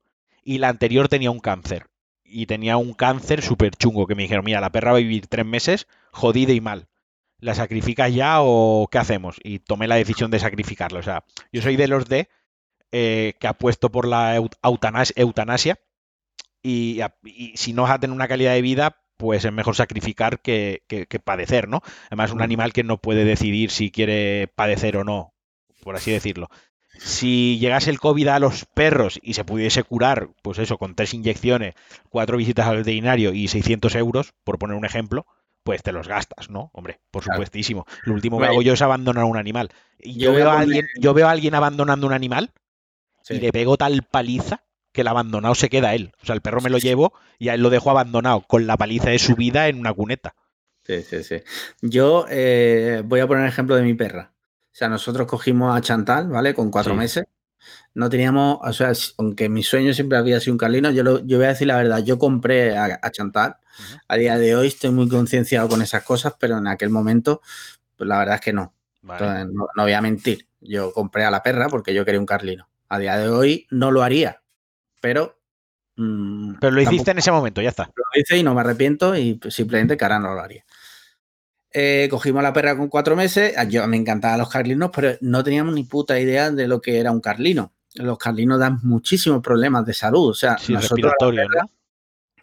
[0.45, 1.89] y la anterior tenía un cáncer
[2.29, 5.27] y tenía un cáncer súper chungo que me dijeron, mira, la perra va a vivir
[5.27, 6.89] tres meses jodida y mal.
[7.41, 9.37] ¿La sacrificas ya o qué hacemos?
[9.43, 10.99] Y tomé la decisión de sacrificarla.
[10.99, 12.29] O sea, yo soy de los de
[12.91, 15.79] eh, que apuesto por la eutanasia
[16.63, 17.01] y,
[17.55, 21.07] si no vas a tener una calidad de vida, pues es mejor sacrificar que, que,
[21.07, 21.83] que padecer, ¿no?
[22.07, 25.35] Además, un animal que no puede decidir si quiere padecer o no,
[25.83, 26.49] por así decirlo
[26.99, 31.15] si llegase el COVID a los perros y se pudiese curar, pues eso, con tres
[31.15, 31.75] inyecciones,
[32.11, 35.27] cuatro visitas al veterinario y 600 euros, por poner un ejemplo,
[35.63, 36.71] pues te los gastas, ¿no?
[36.73, 37.87] Hombre, por supuestísimo.
[38.05, 39.71] Lo último que hago yo es abandonar un animal.
[39.99, 42.53] Y yo, veo a alguien, yo veo a alguien abandonando un animal
[43.29, 46.13] y le pego tal paliza que el abandonado se queda él.
[46.23, 48.77] O sea, el perro me lo llevo y a él lo dejo abandonado con la
[48.77, 50.35] paliza de su vida en una cuneta.
[50.85, 51.43] Sí, sí, sí.
[51.83, 54.33] Yo eh, voy a poner el ejemplo de mi perra.
[54.79, 56.55] O sea, nosotros cogimos a Chantal, ¿vale?
[56.55, 56.99] Con cuatro Sí.
[57.01, 57.25] meses.
[57.95, 61.39] No teníamos, o sea, aunque mi sueño siempre había sido un carlino, yo, lo- yo
[61.39, 63.57] voy a decir la verdad, yo compré a, a Chantal.
[64.07, 67.41] A día de hoy estoy muy concienciado con esas cosas, pero en aquel momento,
[67.97, 68.73] pues la verdad es que no.
[69.03, 69.25] Vale.
[69.27, 70.47] Entonces, no, no voy a mentir.
[70.61, 72.69] Yo compré a la perra porque yo quería un carlino.
[72.89, 74.43] A día de hoy no lo haría,
[75.01, 75.41] pero...
[75.97, 77.91] mm, Pero lo hiciste tampoco en ese momento, ya está.
[77.97, 80.65] lo hice y no me arrepiento y simplemente que ahora no lo haría.
[81.73, 83.57] Eh, cogimos a la perra con cuatro meses.
[83.57, 86.99] a- Yo me encantaban los carlinos, pero no teníamos ni puta idea de lo que
[86.99, 87.73] era un carlino.
[87.95, 90.31] Los carlinos dan muchísimos problemas de salud.
[90.31, 91.71] O sea, Sí, nosotros, la perra- ¿no?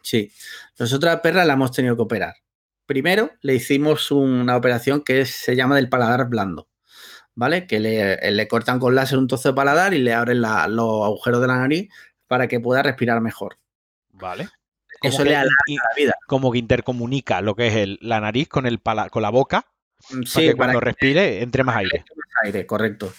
[0.02, 0.32] sí,
[0.78, 2.36] nosotros a la perra la hemos tenido que operar.
[2.86, 6.68] Primero le hicimos una operación que se llama del paladar blando.
[7.38, 7.68] ¿Vale?
[7.68, 11.04] Que le, le cortan con láser un trozo de paladar y le abren la- los
[11.04, 11.90] agujeros de la nariz
[12.28, 13.58] para que pueda respirar mejor.
[14.14, 14.48] Vale.
[15.02, 16.16] Eso que, le alarga la vida.
[16.28, 19.66] como que intercomunica lo que es el- la nariz con, el pala- con la boca
[20.10, 22.06] Mm, para Sí, que para cuando que respire entre más aire.
[22.44, 23.12] aire, correcto.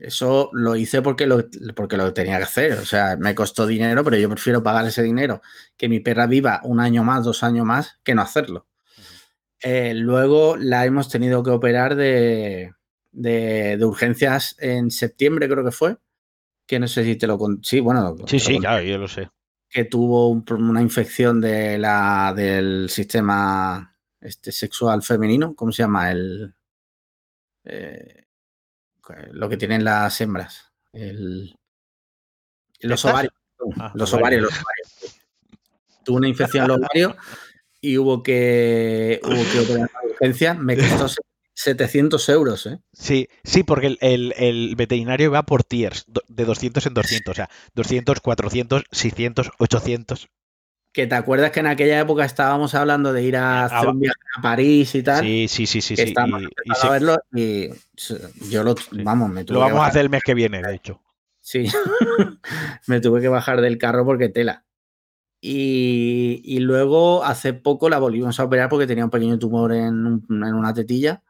[0.00, 2.72] Eso lo hice porque lo, porque lo tenía que hacer.
[2.74, 5.40] O sea, me costó dinero, pero yo prefiero pagar ese dinero
[5.78, 8.66] que mi perra viva un año más, dos años más, que no hacerlo.
[9.62, 12.74] Eh, luego la hemos tenido que operar de,
[13.12, 15.96] de, de urgencias en septiembre, creo que fue.
[16.66, 17.66] Que no sé si te lo conté.
[17.66, 19.30] Sí, bueno, Sí, sí, claro, yo lo sé.
[19.74, 25.54] Que tuvo un- una infección de la, del sistema este, sexual femenino.
[25.56, 26.12] ¿Cómo se llama?
[26.12, 26.54] El.
[27.64, 28.20] eh,
[29.32, 30.72] lo que tienen las hembras.
[30.92, 31.56] El,
[32.80, 33.10] los ¿Estas?
[33.12, 33.34] ovarios.
[33.78, 34.42] Ah, los ovarios.
[34.42, 35.20] los ovarios.
[36.04, 37.14] Tuvo una infección en los ovarios
[37.80, 40.54] y hubo que, hubo que operar urgencia.
[40.54, 41.06] Me costó
[41.54, 42.80] 700 euros, ¿eh?
[42.92, 47.34] Sí, sí, porque el, el- el veterinario va por tiers, de 200 en 200, o
[47.34, 50.28] sea, 200, 400, 600, 800.
[50.92, 53.98] Que te acuerdas que en aquella época estábamos hablando de ir a Ah, hacer un
[54.00, 55.24] viaje a París y tal.
[55.24, 56.02] Sí, sí, sí, sí, sí.
[56.02, 57.68] estábamos y- y verlo y
[58.50, 60.74] yo lo, vamos, me tuve lo que vamos a hacer el mes que viene, de
[60.74, 61.00] hecho.
[61.40, 61.66] Sí,
[62.86, 64.64] me tuve que bajar del carro porque tela.
[65.40, 70.06] Y, y luego hace poco la volvimos a operar porque tenía un pequeño tumor en,
[70.06, 71.22] un- en una tetilla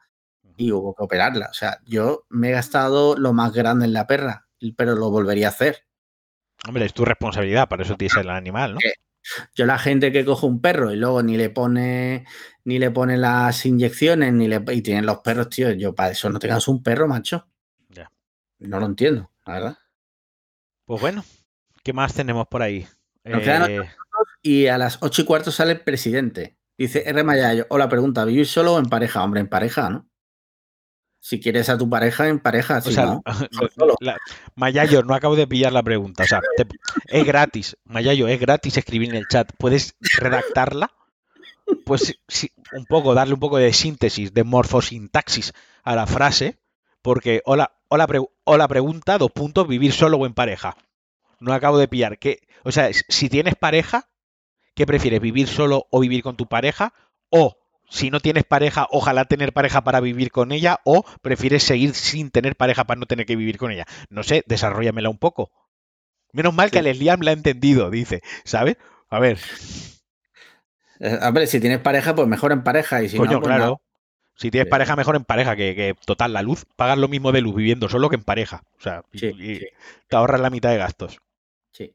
[0.56, 1.48] y hubo que operarla.
[1.50, 5.48] O sea, yo me he gastado lo más grande en la perra, pero lo volvería
[5.48, 5.86] a hacer.
[6.66, 8.80] Hombre, es tu responsabilidad, para eso tienes el animal, ¿no?
[8.80, 8.94] Eh,
[9.54, 12.24] Yo la gente que coge un perro y luego ni le pone
[12.64, 16.30] ni le pone las inyecciones ni le y tienen los perros, tío, yo para eso
[16.30, 17.46] no tengas un perro, macho.
[17.88, 18.10] Ya.
[18.58, 19.78] No lo entiendo, la verdad.
[20.86, 21.24] Pues bueno,
[21.82, 22.86] ¿qué más tenemos por ahí?
[23.24, 23.90] Nos quedan Eh,
[24.42, 26.56] Y a las ocho y cuarto sale el presidente.
[26.76, 27.22] Dice R.
[27.24, 29.22] Mayayo, hola, pregunta, ¿vivir solo o en pareja?
[29.22, 30.08] Hombre, en pareja, ¿no?
[31.26, 33.22] Si quieres a tu pareja, en pareja, o si sea, no.
[34.00, 34.18] la-
[34.56, 36.24] Mayayo, no acabo de pillar la pregunta.
[36.24, 36.66] O sea, te-
[37.06, 37.78] es gratis.
[37.84, 39.50] Mayayo, es gratis escribir en el chat.
[39.56, 40.90] ¿Puedes redactarla?
[41.86, 46.58] Pues sí, un poco, darle un poco de síntesis, de morfosintaxis a la frase.
[47.00, 50.76] Porque, hola, hola, pre- hola pregunta, dos puntos, vivir solo o en pareja.
[51.40, 52.18] No acabo de pillar.
[52.18, 52.40] ¿Qué?
[52.64, 54.10] O sea, si tienes pareja,
[54.74, 55.22] ¿qué prefieres?
[55.22, 56.92] ¿Vivir solo o vivir con tu pareja?
[57.30, 57.56] O
[57.94, 62.30] si no tienes pareja, ojalá tener pareja para vivir con ella, o prefieres seguir sin
[62.30, 63.86] tener pareja para no tener que vivir con ella.
[64.10, 65.50] No sé, desarrollamela un poco.
[66.32, 68.76] Menos mal que el Liam la ha entendido, dice, ¿sabes?
[69.08, 69.38] A ver,
[71.00, 73.02] Eh, hombre, si tienes pareja, pues mejor en pareja.
[73.02, 73.80] Y si coño, no, pues claro.
[74.36, 74.70] Si tienes Sí.
[74.70, 77.88] pareja, mejor en pareja, que, que, total, la luz, pagas lo mismo de luz viviendo
[77.88, 78.62] solo que en pareja.
[78.78, 79.60] O sea, Sí, y
[80.08, 81.18] te ahorras la mitad de gastos.
[81.72, 81.94] sí.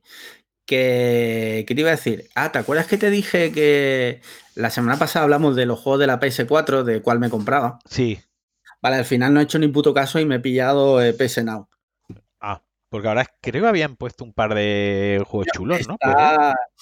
[0.69, 2.29] Que, ¿Qué te iba a decir?
[2.35, 4.21] Ah, ¿te acuerdas que te dije que
[4.53, 7.79] la semana pasada hablamos de los juegos de la PS4, de cuál me compraba?
[7.89, 8.19] Sí.
[8.79, 11.43] Vale, al final no he hecho ni puto caso y me he pillado eh, PS
[11.43, 11.67] Now.
[12.39, 15.97] Ah, porque ahora creo que habían puesto un par de juegos chulos, ¿no?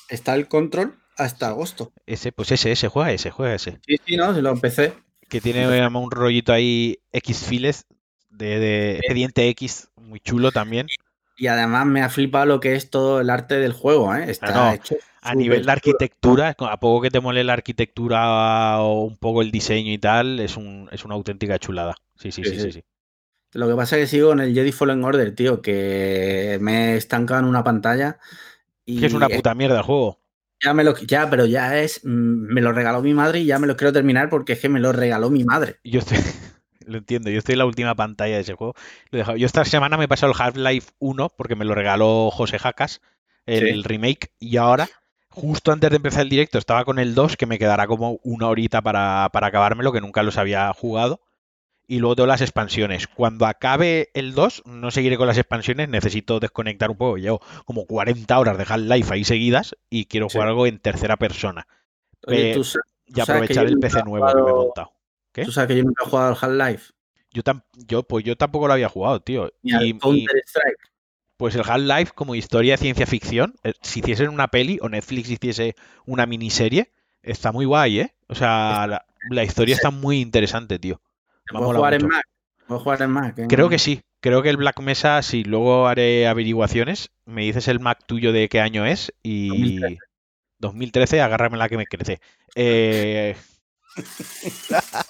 [0.10, 1.94] Está, el control hasta agosto.
[2.06, 3.80] Ese, pues ese, ese, juega ese, juega ese.
[3.88, 4.96] Sí, sí, no, se lo empecé.
[5.30, 7.86] Que tiene un rollito ahí X files
[8.32, 10.88] de, de expediente X, muy chulo también.
[11.38, 14.30] Y además me ha flipado lo que es todo el arte del juego, ¿eh?
[14.30, 19.18] Está hecho A nivel de arquitectura, a poco que te mole la arquitectura o un
[19.18, 21.96] poco el diseño y tal, es, un, es una auténtica chulada.
[22.16, 22.84] Sí, sí, Sí, sí, sí.
[23.54, 26.98] Lo que pasa es que sigo en el Jedi Fallen Order, tío, que me he
[26.98, 28.20] estancado en una pantalla
[28.86, 30.20] y Que es una puta mierda el juego.
[30.64, 33.60] ya me lo ya, pero ya es mm, me lo regaló mi madre y ya
[33.60, 35.78] me lo quiero terminar porque es que me lo regaló mi madre.
[35.84, 36.18] Yo estoy,
[36.88, 38.74] lo entiendo, yo estoy en la última pantalla de ese juego.
[39.12, 39.38] Lo he dejado.
[39.38, 43.02] Yo esta semana me he pasado el Half-Life 1 porque me lo regaló José Jacas,
[43.46, 43.84] el Sí.
[43.84, 44.90] remake, y ahora,
[45.30, 48.48] justo antes de empezar el directo, estaba con el 2, que me quedará como una
[48.48, 51.22] horita para, para acabármelo, que nunca los había jugado.
[51.90, 53.08] y luego tengo las expansiones.
[53.08, 57.18] Cuando acabe el 2, no seguiré con las expansiones, necesito desconectar un poco.
[57.18, 61.66] Llevo como 40 horas de Half-Life ahí seguidas y quiero jugar algo en tercera persona.
[62.26, 62.66] Oye, Eh, tú
[63.06, 64.92] y aprovechar el PC nuevo que me he montado.
[65.38, 65.46] ¿Qué?
[65.46, 66.94] Tú sabes que yo nunca he jugado al Half-Life.
[67.32, 67.44] Yo,
[67.76, 69.52] yo, pues yo tampoco lo había jugado, tío.
[69.62, 70.90] Y- y, Counter-Strike.
[71.38, 75.30] pues el Half-Life como historia de ciencia ficción, eh, si hiciesen una peli o Netflix
[75.30, 75.76] hiciese
[76.08, 78.16] una miniserie, está muy guay, ¿eh?
[78.28, 81.00] O sea, la, la historia está muy interesante, tío.
[81.46, 82.08] ¿Se Me puede mola jugar en.
[82.08, 82.26] Mac?
[82.66, 83.38] ¿Puedo jugar en Mac?
[83.38, 84.02] en- Creo que sí.
[84.20, 88.50] Creo que el Black Mesa, si luego haré averiguaciones, me dices el Mac tuyo de
[88.50, 89.98] qué año es y 2013.
[90.58, 92.20] 2013, agárrame la que me crece.
[92.56, 93.36] Eh,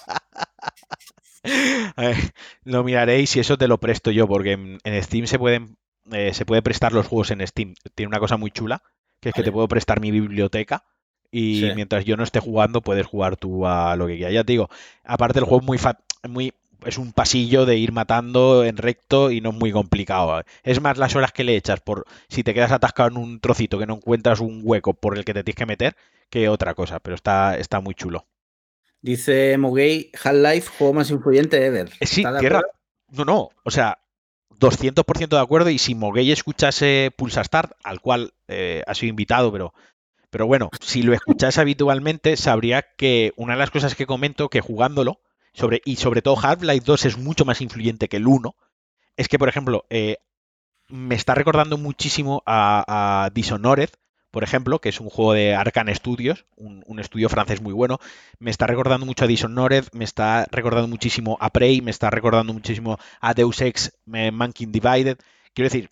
[1.44, 2.16] eh,
[2.64, 5.76] lo miraré y si eso te lo presto yo, porque en, en Steam se pueden
[6.12, 7.74] eh, se puede prestar los juegos en Steam.
[7.94, 8.82] Tiene una cosa muy chula,
[9.20, 10.84] que es que te puedo prestar mi biblioteca
[11.30, 11.72] y Sí.
[11.74, 14.32] mientras yo no esté jugando puedes jugar tú a lo que quieras.
[14.34, 14.68] Ya te digo,
[15.04, 16.54] aparte el juego es muy, fa- muy
[16.86, 20.42] es un pasillo de ir matando en recto y no es muy complicado.
[20.62, 23.78] Es más las horas que le echas por si te quedas atascado en un trocito
[23.78, 25.96] que no encuentras un hueco por el que te tienes que meter
[26.30, 28.26] que otra cosa, pero está, está muy chulo.
[29.00, 31.88] Dice Mogay, Half-Life, juego más influyente ever.
[32.00, 32.62] Eh, Sí, ¿Estás de tierra.
[33.10, 33.98] No, no, o sea,
[34.58, 39.52] 200% de acuerdo y si Moguey escuchase Pulsa Start, al cual eh, ha sido invitado,
[39.52, 39.72] pero,
[40.30, 44.60] pero bueno, si lo escuchase habitualmente, sabría que una de las cosas que comento, que
[44.60, 45.20] jugándolo,
[45.52, 48.54] sobre, y sobre todo Half-Life 2 es mucho más influyente que el 1,
[49.16, 50.18] es que, por ejemplo, eh,
[50.88, 53.90] me está recordando muchísimo a, a Dishonored,
[54.38, 57.98] por ejemplo, que es un juego de Arkane Studios, un, un estudio francés muy bueno.
[58.38, 62.52] Me está recordando mucho a Dishonored, me está recordando muchísimo a Prey, me está recordando
[62.52, 65.18] muchísimo a Deus Ex eh, Mankind Divided.
[65.54, 65.90] Quiero decir,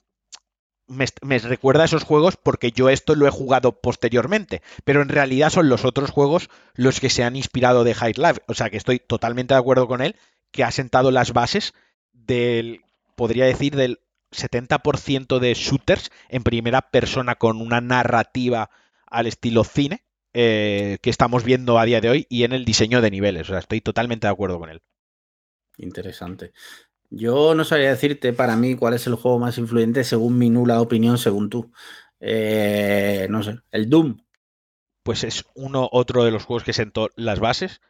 [0.87, 5.09] me, me recuerda a esos juegos porque yo esto lo he jugado posteriormente, pero en
[5.09, 8.43] realidad son los otros juegos los que se han inspirado de High Life.
[8.47, 10.15] O sea que estoy totalmente de acuerdo con él,
[10.53, 11.75] que ha sentado las bases
[12.13, 12.83] del,
[13.17, 13.99] podría decir, del
[14.33, 18.71] 70% de shooters en primera persona con una narrativa
[19.07, 20.05] al estilo cine
[20.35, 23.49] eh, que estamos viendo a día de hoy y en el diseño de niveles.
[23.49, 24.83] O sea, estoy totalmente de acuerdo con él.
[25.79, 26.53] Interesante.
[27.11, 30.81] Yo no sabría decirte para mí cuál es el juego más influyente según mi nula
[30.81, 31.73] opinión, según tú.
[32.21, 34.19] Eh, no sé, el Doom.
[35.03, 37.81] Pues es uno otro de los juegos que sentó las bases,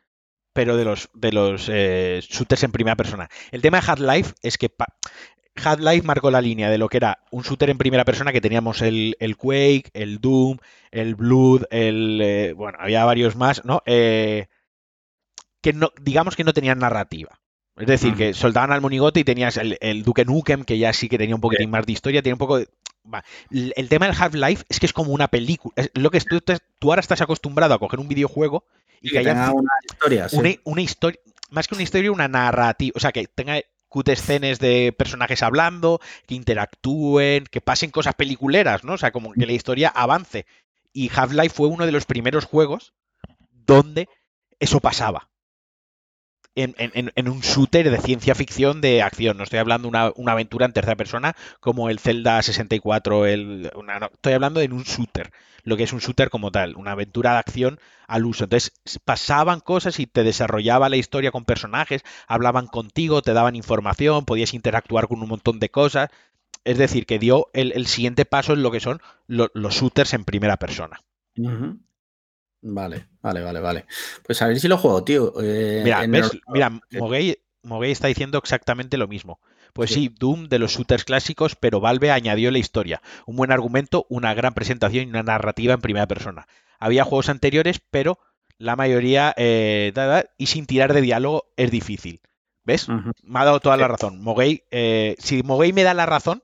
[0.53, 3.28] pero de los, de los eh, shooters en primera persona.
[3.51, 4.70] El tema de Half-Life es que
[5.62, 8.82] Half-Life marcó la línea de lo que era un shooter en primera persona que teníamos
[8.82, 10.59] el, el Quake, el Doom,
[10.90, 12.20] el Blood, el...
[12.22, 13.82] eh, bueno, había varios más, ¿no?
[13.86, 14.46] Eh,
[15.61, 17.40] que no, digamos que no tenían narrativa.
[17.76, 21.11] Es decir, que soldaban al monigote y tenías el, el Duke Nukem, que ya sí
[21.11, 22.68] que tenía un poquitín más de historia, tiene un poco de...
[23.50, 25.74] El el tema del Half-Life es que es como una película.
[25.76, 28.64] Es lo que tú, tú ahora estás acostumbrado a coger un videojuego
[29.00, 30.28] y que que haya tenga una historia.
[30.28, 30.61] sí.
[30.64, 33.61] una, historia, más que una historia, una narrativa, o sea, que tenga
[34.07, 38.95] escenas de personajes hablando, que interactúen, que pasen cosas peliculeras, ¿no?
[38.95, 40.47] O sea, como que la historia avance.
[40.93, 42.95] Y Half-Life fue uno de los primeros juegos
[43.51, 44.09] donde
[44.61, 45.30] eso pasaba.
[46.57, 46.74] En,
[47.28, 49.36] un shooter de ciencia ficción de acción.
[49.36, 53.26] No estoy hablando de una, una aventura en tercera persona como el Zelda 64.
[53.26, 55.30] El, no, estoy hablando de un shooter.
[55.64, 56.76] Lo que es un shooter como tal.
[56.76, 58.44] Una aventura de acción al uso.
[58.44, 58.72] Entonces
[59.04, 64.54] pasaban cosas y te desarrollaba la historia con personajes, hablaban contigo, te daban información, podías
[64.54, 66.09] interactuar con un montón de cosas.
[66.64, 70.14] Es decir, que dio el, el siguiente paso en lo que son lo- los shooters
[70.14, 71.00] en primera persona.
[72.68, 73.84] Vale, vale, vale, vale.
[74.24, 75.32] Pues a ver si lo juego, tío.
[75.40, 76.32] Eh, Mira, ¿ves?
[76.32, 76.70] el- Mira,
[77.62, 79.40] Moguey está diciendo exactamente lo mismo.
[79.72, 79.94] Pues Sí.
[80.08, 83.02] sí, Doom de los shooters clásicos, pero Valve añadió la historia.
[83.26, 86.46] Un buen argumento, una gran presentación y una narrativa en primera persona.
[86.78, 88.18] Había juegos anteriores, pero
[88.58, 92.20] la mayoría, eh, da- da, y sin tirar de diálogo, es difícil.
[92.64, 92.88] ¿Ves?
[92.88, 94.20] Me ha dado toda la razón.
[94.22, 96.42] Moguey, eh, si Moguey me da la razón,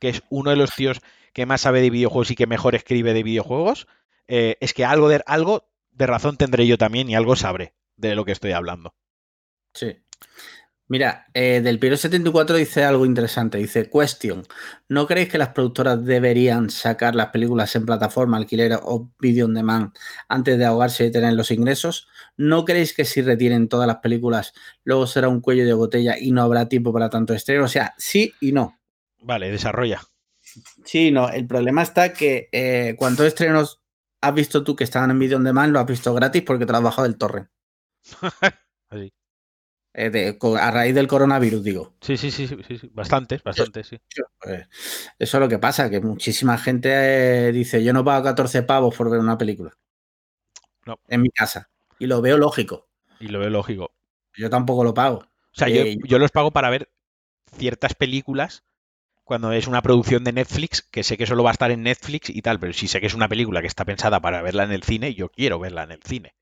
[0.00, 1.00] que es uno de los tíos
[1.34, 3.86] que más sabe de videojuegos y que mejor escribe de videojuegos,
[4.30, 8.14] eh, es que algo de, algo de razón tendré yo también y algo sabré de
[8.14, 8.94] lo que estoy hablando.
[9.74, 9.98] Sí.
[10.86, 13.58] Mira, eh, del Piero 74 dice algo interesante.
[13.58, 14.44] Dice, question,
[14.88, 19.54] ¿no creéis que las productoras deberían sacar las películas en plataforma, alquiler o video on
[19.54, 19.92] demand
[20.28, 22.08] antes de ahogarse y tener los ingresos?
[22.36, 24.52] ¿No creéis que si retienen todas las películas,
[24.84, 27.64] luego será un cuello de botella y no habrá tiempo para tanto estreno?
[27.64, 28.78] O sea, sí y no.
[29.20, 30.00] Vale, desarrolla.
[30.84, 31.28] Sí no.
[31.28, 33.79] El problema está que eh, ¿cuántos estrenos
[34.20, 35.72] has visto tú que estaban en video on demand?
[35.72, 37.48] Lo has visto gratis porque te lo has bajado del torrent.
[38.90, 39.12] Así.
[39.92, 41.94] Eh, de- a raíz del coronavirus, digo.
[42.00, 44.00] Sí, sí, sí, sí, sí, sí, bastantes, bastantes, sí.
[44.40, 44.68] Pues,
[45.18, 48.94] eso es lo que pasa, que muchísima gente eh, dice, yo no pago 14 pavos
[48.94, 49.72] por ver una película.
[50.86, 50.96] No.
[51.08, 51.68] En mi casa.
[51.98, 52.88] Y lo veo lógico.
[53.18, 53.92] Y lo veo lógico.
[54.36, 55.18] Yo tampoco lo pago.
[55.18, 56.88] O sea, yo, Eh, yo los pago para ver
[57.56, 58.62] ciertas películas
[59.30, 62.30] cuando es una producción de Netflix, que sé que solo va a estar en Netflix
[62.30, 64.72] y tal, pero si sé que es una película que está pensada para verla en
[64.72, 66.34] el cine, yo quiero verla en el cine.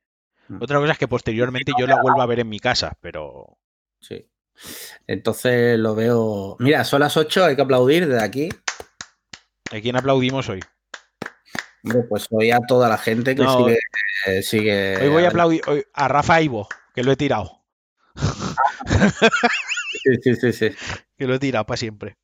[0.49, 0.63] Mm.
[0.63, 3.59] Otra cosa es que posteriormente yo la vuelva a ver en mi casa, pero
[4.01, 4.27] Sí.
[5.07, 6.57] Entonces lo veo.
[6.61, 8.49] Mira, son las 8, hay que aplaudir desde aquí.
[9.71, 10.61] ¿a quién aplaudimos hoy?
[11.85, 13.79] Hombre, pues hoy a toda la gente que No, sigue,
[14.29, 14.97] eh, sigue.
[14.97, 17.67] Hoy voy a aplaudir hoy- a Rafa Ivo, que lo he tirado,
[20.03, 20.71] Sí, sí, sí, sí.
[21.19, 22.17] que lo he tirado para siempre.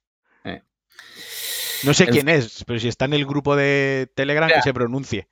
[1.87, 4.75] No sé El- quién es, pero si está en el grupo de Telegram, que se
[4.75, 5.29] pronuncie.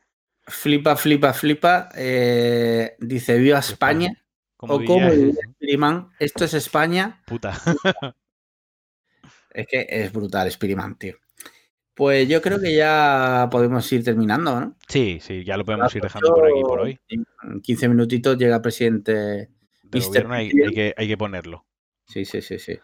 [0.46, 1.88] Flipa, flipa, flipa.
[1.94, 4.12] eh, dice: Viva España.
[4.56, 5.08] Como o como
[5.54, 7.22] Spiriman, esto es España.
[7.26, 7.52] puta.
[9.54, 11.16] Es que es brutal, Spiriman, tío.
[11.94, 14.76] Pues yo creo que ya podemos ir terminando, ¿no?
[14.88, 16.98] Sí, sí, ya lo podemos ir dejando por aquí por hoy.
[17.08, 19.50] En 15 minutitos llega el presidente.
[19.84, 21.66] Gobierno hay, hay que, hay que ponerlo.
[22.06, 22.78] Sí, sí, sí, sí.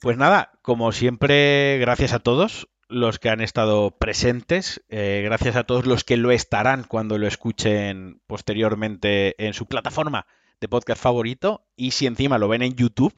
[0.00, 5.64] Pues nada, como siempre, gracias a todos los que han estado presentes, eh, gracias a
[5.64, 10.26] todos los que lo estarán cuando lo escuchen posteriormente en su plataforma
[10.60, 13.14] de podcast favorito y si encima lo ven en YouTube,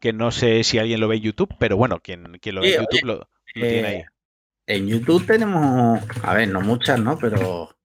[0.00, 2.68] que no sé si alguien lo ve en YouTube, pero bueno, quien, quien lo ve
[2.68, 3.96] Sí, en YouTube lo, lo tiene ahí.
[3.96, 4.06] Eh,
[4.66, 7.16] en YouTube tenemos, a ver, no muchas, ¿no?
[7.18, 7.76] Pero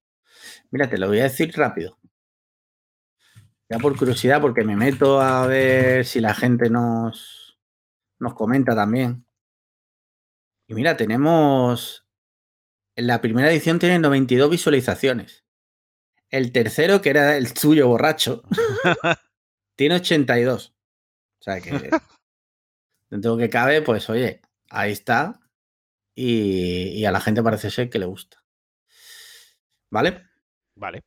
[0.72, 1.98] mira, te lo voy a decir rápido.
[3.70, 7.60] Ya por curiosidad, porque me meto a ver si la gente nos,
[8.20, 9.26] nos comenta también.
[10.72, 12.08] Y mira, tenemos.
[12.96, 15.44] En la primera edición tiene 92 visualizaciones.
[16.30, 18.44] El tercero, que era el tuyo borracho,
[19.76, 20.74] tiene 82.
[21.40, 21.72] O sea que.
[23.10, 25.42] dentro que cabe, pues oye, ahí está.
[26.16, 28.42] Y, y a la gente parece ser que le gusta.
[29.90, 30.26] ¿Vale?
[30.76, 31.02] Vale.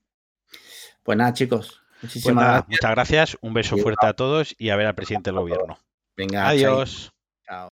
[1.03, 1.83] Pues nada, chicos.
[2.01, 2.69] Pues Muchísimas nada, gracias.
[2.69, 5.79] muchas gracias, un beso fuerte a todos y a ver al presidente del gobierno.
[6.19, 6.49] Venga.
[6.49, 7.11] Adiós.
[7.47, 7.74] Chao.